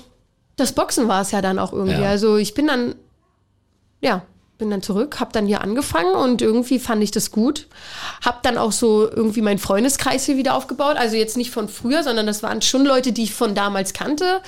das 0.57 0.73
Boxen 0.73 1.09
war 1.09 1.23
es 1.23 1.31
ja 1.31 1.43
dann 1.43 1.59
auch 1.59 1.73
irgendwie. 1.73 2.03
Ja. 2.03 2.09
Also 2.09 2.37
ich 2.37 2.55
bin 2.55 2.67
dann, 2.67 2.95
ja, 4.01 4.23
bin 4.59 4.71
dann 4.71 4.83
zurück, 4.83 5.19
habe 5.19 5.33
dann 5.33 5.47
hier 5.47 5.63
angefangen 5.63 6.15
und 6.15 6.41
irgendwie 6.41 6.79
fand 6.79 7.03
ich 7.03 7.11
das 7.11 7.31
gut. 7.31 7.67
Hab 8.25 8.43
dann 8.45 8.57
auch 8.57 8.73
so 8.73 9.11
irgendwie 9.11 9.43
meinen 9.43 9.59
Freundeskreis 9.59 10.25
hier 10.25 10.37
wieder 10.37 10.55
aufgebaut. 10.55 10.97
Also 10.97 11.17
jetzt 11.17 11.37
nicht 11.37 11.51
von 11.51 11.69
früher, 11.69 12.03
sondern 12.05 12.27
das 12.27 12.43
waren 12.43 12.63
schon 12.63 12.85
Leute, 12.85 13.13
die 13.13 13.25
ich 13.25 13.35
von 13.35 13.55
damals 13.55 13.93
kannte. 13.93 14.43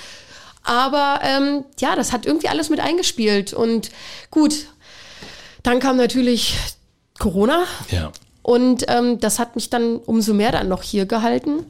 Aber 0.62 1.20
ähm, 1.22 1.64
ja, 1.80 1.96
das 1.96 2.12
hat 2.12 2.24
irgendwie 2.24 2.48
alles 2.48 2.70
mit 2.70 2.80
eingespielt. 2.80 3.52
Und 3.52 3.90
gut, 4.30 4.66
dann 5.62 5.80
kam 5.80 5.96
natürlich 5.96 6.56
Corona. 7.18 7.64
Ja. 7.90 8.12
Und 8.42 8.84
ähm, 8.88 9.18
das 9.18 9.40
hat 9.40 9.56
mich 9.56 9.70
dann 9.70 9.96
umso 9.96 10.32
mehr 10.32 10.52
dann 10.52 10.68
noch 10.68 10.82
hier 10.82 11.06
gehalten. 11.06 11.66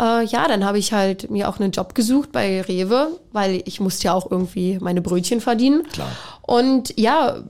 Äh, 0.00 0.24
ja, 0.24 0.48
dann 0.48 0.64
habe 0.64 0.78
ich 0.78 0.92
halt 0.94 1.30
mir 1.30 1.48
auch 1.48 1.60
einen 1.60 1.72
Job 1.72 1.94
gesucht 1.94 2.32
bei 2.32 2.62
Rewe, 2.62 3.18
weil 3.32 3.62
ich 3.66 3.80
musste 3.80 4.04
ja 4.04 4.14
auch 4.14 4.30
irgendwie 4.30 4.78
meine 4.80 5.02
Brötchen 5.02 5.40
verdienen. 5.42 5.82
Klar. 5.92 6.08
Und 6.42 6.98
ja, 6.98 7.42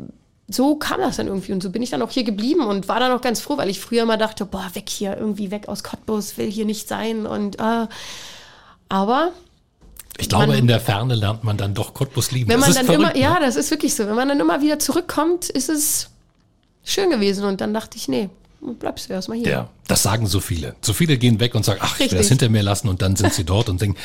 so 0.48 0.74
kam 0.74 1.00
das 1.00 1.16
dann 1.16 1.28
irgendwie. 1.28 1.52
Und 1.52 1.62
so 1.62 1.70
bin 1.70 1.80
ich 1.82 1.90
dann 1.90 2.02
auch 2.02 2.10
hier 2.10 2.24
geblieben 2.24 2.62
und 2.66 2.88
war 2.88 2.98
dann 2.98 3.12
auch 3.12 3.20
ganz 3.20 3.40
froh, 3.40 3.56
weil 3.56 3.68
ich 3.70 3.78
früher 3.78 4.02
immer 4.02 4.16
dachte, 4.16 4.44
boah, 4.46 4.68
weg 4.74 4.88
hier, 4.88 5.16
irgendwie 5.16 5.52
weg 5.52 5.68
aus 5.68 5.84
Cottbus, 5.84 6.36
will 6.38 6.50
hier 6.50 6.64
nicht 6.64 6.88
sein. 6.88 7.24
Und 7.26 7.60
äh, 7.60 7.86
aber 8.88 9.30
Ich 10.18 10.28
glaube, 10.28 10.48
Man- 10.48 10.58
in 10.58 10.66
der 10.66 10.80
Ferne 10.80 11.14
lernt 11.14 11.44
man 11.44 11.56
dann 11.56 11.72
doch 11.74 11.94
Cottbus 11.94 12.32
lieben. 12.32 12.50
wenn 12.50 12.58
man 12.60 12.74
dann 12.74 12.84
verrückt, 12.86 13.14
immer, 13.14 13.16
ja, 13.16 13.34
ne? 13.34 13.40
das 13.46 13.56
ist 13.56 13.70
wirklich 13.70 13.94
so, 13.94 14.06
wenn 14.08 14.16
man 14.16 14.28
dann 14.28 14.40
immer 14.40 14.60
wieder 14.60 14.78
zurückkommt, 14.80 15.48
ist 15.48 15.68
es 15.68 16.10
schön 16.84 17.10
gewesen. 17.10 17.44
Und 17.44 17.60
dann 17.60 17.72
dachte 17.72 17.96
ich, 17.96 18.08
nee, 18.08 18.28
bleibst 18.78 19.08
du 19.08 19.12
erstmal 19.14 19.38
hier. 19.38 19.48
Ja, 19.48 19.68
das 19.88 20.02
sagen 20.02 20.26
so 20.26 20.40
viele. 20.40 20.74
So 20.82 20.92
viele 20.92 21.16
gehen 21.18 21.40
weg 21.40 21.54
und 21.54 21.64
sagen, 21.64 21.80
ach, 21.82 21.94
ich 21.94 21.98
will 22.00 22.04
Richtig. 22.04 22.18
das 22.18 22.28
hinter 22.28 22.48
mir 22.48 22.62
lassen 22.62 22.88
und 22.88 23.02
dann 23.02 23.16
sind 23.16 23.32
sie 23.32 23.44
dort 23.44 23.68
und 23.68 23.80
denken, 23.80 23.96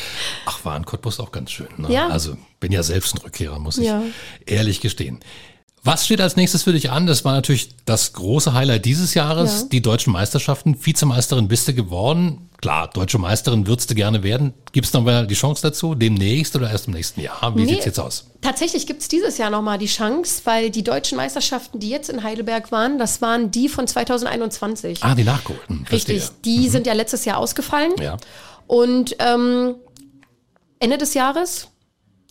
ach, 0.45 0.63
war 0.65 0.75
in 0.77 0.85
Cottbus 0.85 1.19
auch 1.19 1.31
ganz 1.31 1.51
schön. 1.51 1.67
Ne? 1.77 1.91
Ja. 1.91 2.07
Also 2.07 2.37
bin 2.59 2.71
ja 2.71 2.81
selbst 2.83 3.15
ein 3.15 3.19
Rückkehrer, 3.19 3.59
muss 3.59 3.77
ich 3.77 3.85
Ja. 3.87 4.01
ehrlich 4.45 4.81
gestehen. 4.81 5.19
Was 5.83 6.05
steht 6.05 6.19
als 6.19 6.35
nächstes 6.35 6.63
für 6.63 6.71
dich 6.73 6.89
an? 6.89 7.05
Das 7.05 7.25
war 7.25 7.33
natürlich 7.33 7.69
das 7.85 8.13
große 8.13 8.53
Highlight 8.53 8.85
dieses 8.85 9.13
Jahres, 9.13 9.61
Ja. 9.61 9.67
die 9.71 9.81
deutschen 9.83 10.13
Meisterschaften. 10.13 10.83
Vizemeisterin 10.83 11.47
bist 11.47 11.67
du 11.67 11.73
geworden. 11.75 12.49
Klar, 12.65 12.89
deutsche 12.91 13.19
Meisterin 13.19 13.67
würdest 13.67 13.91
du 13.91 13.93
gerne 13.93 14.23
werden. 14.23 14.55
Gibt 14.71 14.87
es 14.87 14.93
noch 14.93 15.03
mal 15.03 15.27
die 15.27 15.35
Chance 15.35 15.61
dazu? 15.61 15.93
Demnächst 15.93 16.55
oder 16.55 16.71
erst 16.71 16.87
im 16.87 16.95
nächsten 16.95 17.21
Jahr? 17.21 17.55
Wie 17.55 17.61
Nee. 17.61 17.73
sieht's 17.73 17.85
jetzt 17.85 17.99
aus? 17.99 18.25
Tatsächlich 18.41 18.87
gibt 18.87 19.03
es 19.03 19.07
dieses 19.07 19.37
Jahr 19.37 19.51
nochmal 19.51 19.77
die 19.77 19.85
Chance, 19.85 20.41
weil 20.45 20.71
die 20.71 20.83
deutschen 20.83 21.15
Meisterschaften, 21.15 21.79
die 21.79 21.89
jetzt 21.89 22.09
in 22.09 22.23
Heidelberg 22.23 22.71
waren, 22.71 22.97
das 22.97 23.21
waren 23.21 23.51
die 23.51 23.69
von 23.69 23.85
2021. 23.85 25.03
Ah, 25.03 25.13
die 25.13 25.23
nachgeholten. 25.23 25.85
Richtig, 25.91 26.23
Verstehe. 26.23 26.39
die 26.43 26.67
sind 26.69 26.87
ja 26.87 26.93
letztes 26.93 27.23
Jahr 27.23 27.37
ausgefallen. 27.37 27.91
Ja. 28.01 28.17
Und 28.65 29.15
ähm, 29.19 29.75
Ende 30.79 30.97
des 30.97 31.13
Jahres, 31.13 31.67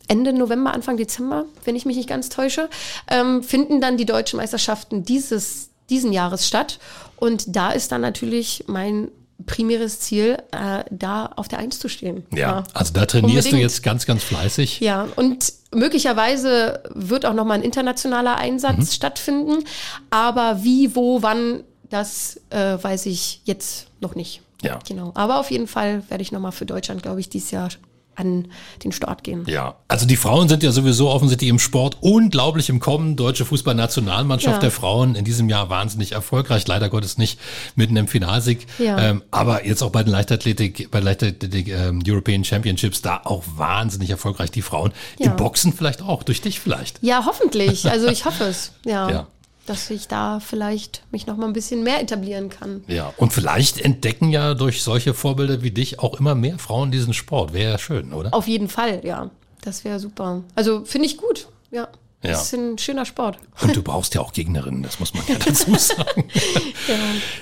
Ende 0.08 0.32
November, 0.32 0.74
Anfang 0.74 0.96
Dezember, 0.96 1.44
wenn 1.64 1.76
ich 1.76 1.86
mich 1.86 1.96
nicht 1.96 2.08
ganz 2.08 2.28
täusche, 2.28 2.68
ähm, 3.06 3.44
finden 3.44 3.80
dann 3.80 3.96
die 3.96 4.04
deutschen 4.04 4.38
Meisterschaften 4.38 5.04
dieses, 5.04 5.70
diesen 5.90 6.12
Jahres 6.12 6.48
statt. 6.48 6.80
Und 7.14 7.54
da 7.54 7.70
ist 7.70 7.92
dann 7.92 8.00
natürlich 8.00 8.64
mein 8.66 9.12
primäres 9.46 10.00
Ziel, 10.00 10.38
äh, 10.52 10.84
da 10.90 11.26
auf 11.36 11.48
der 11.48 11.58
Eins 11.58 11.78
zu 11.78 11.88
stehen. 11.88 12.24
Ja, 12.34 12.64
also 12.72 12.92
da 12.92 13.04
trainierst 13.06 13.46
du 13.46 13.50
Unbedingt. 13.50 13.62
jetzt 13.62 13.82
ganz, 13.82 14.06
ganz 14.06 14.22
fleißig. 14.22 14.80
Ja, 14.80 15.08
und 15.16 15.52
möglicherweise 15.72 16.82
wird 16.94 17.26
auch 17.26 17.34
nochmal 17.34 17.58
ein 17.58 17.64
internationaler 17.64 18.36
Einsatz 18.36 18.76
Mhm. 18.78 18.86
stattfinden. 18.86 19.64
Aber 20.10 20.62
wie, 20.64 20.94
wo, 20.94 21.22
wann, 21.22 21.64
das 21.90 22.40
äh, 22.50 22.76
weiß 22.80 23.06
ich 23.06 23.40
jetzt 23.44 23.88
noch 24.00 24.14
nicht. 24.14 24.40
Ja. 24.62 24.78
Genau. 24.88 25.12
Aber 25.14 25.38
auf 25.40 25.50
jeden 25.50 25.66
Fall 25.66 26.02
werde 26.08 26.22
ich 26.22 26.32
nochmal 26.32 26.52
für 26.52 26.64
Deutschland, 26.66 27.02
glaube 27.02 27.20
ich, 27.20 27.28
dieses 27.28 27.50
Jahr 27.50 27.68
an 28.16 28.48
den 28.82 28.92
Start 28.92 29.24
gehen. 29.24 29.44
Ja, 29.46 29.76
also 29.88 30.06
die 30.06 30.16
Frauen 30.16 30.48
sind 30.48 30.62
ja 30.62 30.72
sowieso 30.72 31.10
offensichtlich 31.10 31.50
im 31.50 31.58
Sport 31.58 31.98
unglaublich 32.00 32.68
im 32.68 32.80
Kommen. 32.80 33.16
Deutsche 33.16 33.44
Fußballnationalmannschaft 33.44 34.56
Ja. 34.56 34.60
der 34.60 34.70
Frauen 34.70 35.14
in 35.14 35.24
diesem 35.24 35.48
Jahr 35.48 35.70
wahnsinnig 35.70 36.12
erfolgreich. 36.12 36.66
Leider 36.66 36.88
Gottes 36.88 37.18
nicht 37.18 37.38
mit 37.74 37.90
einem 37.90 38.08
Finalsieg. 38.08 38.66
Ja. 38.78 38.98
Ähm, 38.98 39.22
aber 39.30 39.66
jetzt 39.66 39.82
auch 39.82 39.90
bei 39.90 40.02
den 40.02 40.12
Leichtathletik, 40.12 40.90
bei 40.90 41.00
den 41.00 41.04
Leichtathletik 41.06 41.68
ähm, 41.68 42.02
European 42.06 42.44
Championships 42.44 43.02
da 43.02 43.20
auch 43.24 43.42
wahnsinnig 43.56 44.10
erfolgreich 44.10 44.50
die 44.50 44.62
Frauen. 44.62 44.92
Ja. 45.18 45.30
Im 45.30 45.36
Boxen 45.36 45.72
vielleicht 45.72 46.02
auch, 46.02 46.22
durch 46.22 46.40
dich 46.40 46.60
vielleicht. 46.60 46.98
Ja, 47.02 47.24
hoffentlich. 47.26 47.90
Also 47.90 48.08
ich 48.08 48.24
hoffe 48.24 48.44
es. 48.44 48.72
Ja. 48.84 49.10
Ja. 49.10 49.26
Dass 49.66 49.88
ich 49.90 50.08
da 50.08 50.40
vielleicht 50.40 51.02
mich 51.10 51.26
noch 51.26 51.36
mal 51.36 51.46
ein 51.46 51.52
bisschen 51.52 51.82
mehr 51.82 52.00
etablieren 52.02 52.50
kann. 52.50 52.84
Ja, 52.86 53.12
und 53.16 53.32
vielleicht 53.32 53.80
entdecken 53.80 54.30
ja 54.30 54.54
durch 54.54 54.82
solche 54.82 55.14
Vorbilder 55.14 55.62
wie 55.62 55.70
dich 55.70 56.00
auch 56.00 56.20
immer 56.20 56.34
mehr 56.34 56.58
Frauen 56.58 56.90
diesen 56.90 57.14
Sport. 57.14 57.52
Wäre 57.52 57.72
ja 57.72 57.78
schön, 57.78 58.12
oder? 58.12 58.34
Auf 58.34 58.46
jeden 58.46 58.68
Fall, 58.68 59.00
ja. 59.04 59.30
Das 59.62 59.84
wäre 59.84 59.98
super. 59.98 60.42
Also 60.54 60.84
finde 60.84 61.06
ich 61.06 61.16
gut. 61.16 61.48
Ja. 61.70 61.88
Ja. 62.24 62.30
Das 62.30 62.44
ist 62.44 62.54
ein 62.54 62.78
schöner 62.78 63.04
Sport. 63.04 63.36
Und 63.60 63.76
du 63.76 63.82
brauchst 63.82 64.14
ja 64.14 64.20
auch 64.22 64.32
Gegnerinnen, 64.32 64.82
das 64.82 64.98
muss 64.98 65.12
man 65.14 65.22
ja 65.28 65.34
dazu 65.44 65.74
sagen. 65.76 66.24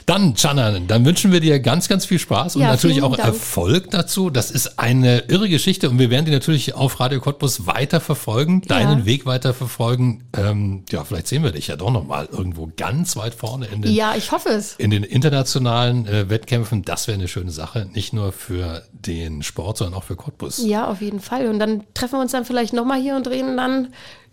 Dann, 0.06 0.34
Channa, 0.36 0.78
dann 0.80 1.04
wünschen 1.04 1.32
wir 1.32 1.40
dir 1.40 1.60
ganz, 1.60 1.88
ganz 1.88 2.04
viel 2.04 2.18
Spaß 2.18 2.56
und 2.56 2.62
Ja, 2.62 2.68
natürlich 2.68 3.02
auch 3.02 3.16
Dank. 3.16 3.28
Erfolg 3.28 3.90
dazu. 3.90 4.30
Das 4.30 4.50
ist 4.50 4.78
eine 4.78 5.20
irre 5.28 5.48
Geschichte 5.48 5.88
und 5.88 5.98
wir 5.98 6.10
werden 6.10 6.24
die 6.26 6.32
natürlich 6.32 6.74
auf 6.74 7.00
Radio 7.00 7.20
Cottbus 7.20 7.66
weiter 7.66 8.00
verfolgen, 8.00 8.62
deinen 8.62 9.00
Ja. 9.00 9.06
Weg 9.06 9.26
weiter 9.26 9.54
verfolgen. 9.54 10.24
Ähm, 10.36 10.84
ja, 10.90 11.04
vielleicht 11.04 11.28
sehen 11.28 11.42
wir 11.42 11.52
dich 11.52 11.68
ja 11.68 11.76
doch 11.76 11.90
nochmal 11.90 12.28
irgendwo 12.30 12.70
ganz 12.76 13.16
weit 13.16 13.34
vorne 13.34 13.66
in 13.66 13.82
den, 13.82 13.92
Ja, 13.92 14.14
ich 14.16 14.32
hoffe 14.32 14.48
es. 14.50 14.74
in 14.76 14.90
den 14.90 15.04
internationalen 15.04 16.06
äh, 16.06 16.28
Wettkämpfen. 16.28 16.82
Das 16.82 17.06
wäre 17.06 17.16
eine 17.18 17.28
schöne 17.28 17.50
Sache, 17.50 17.88
nicht 17.92 18.12
nur 18.12 18.32
für 18.32 18.82
den 18.92 19.42
Sport, 19.42 19.78
sondern 19.78 19.94
auch 19.98 20.04
für 20.04 20.16
Cottbus. 20.16 20.58
Ja, 20.64 20.86
auf 20.88 21.00
jeden 21.00 21.20
Fall. 21.20 21.46
Und 21.48 21.58
dann 21.58 21.84
treffen 21.94 22.14
wir 22.18 22.20
uns 22.20 22.32
dann 22.32 22.44
vielleicht 22.44 22.72
noch 22.72 22.84
mal 22.84 23.00
hier 23.00 23.16
und 23.16 23.28
reden 23.28 23.56
dann 23.56 23.88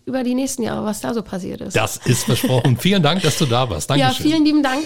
über 0.06 0.24
die 0.24 0.36
nächsten 0.36 0.64
Jahre, 0.64 0.86
was 0.86 1.02
da 1.02 1.14
so 1.14 1.22
passiert 1.22 1.62
ist. 1.62 1.76
Das 1.76 1.98
ist 1.98 2.24
versprochen. 2.24 2.78
Vielen 2.78 3.04
Dank, 3.04 3.22
dass 3.22 3.38
du 3.38 3.46
da 3.46 3.70
warst. 3.70 3.90
ja, 3.90 3.98
Dankeschön. 3.98 4.26
vielen 4.26 4.46
lieben 4.46 4.64
Dank. 4.64 4.86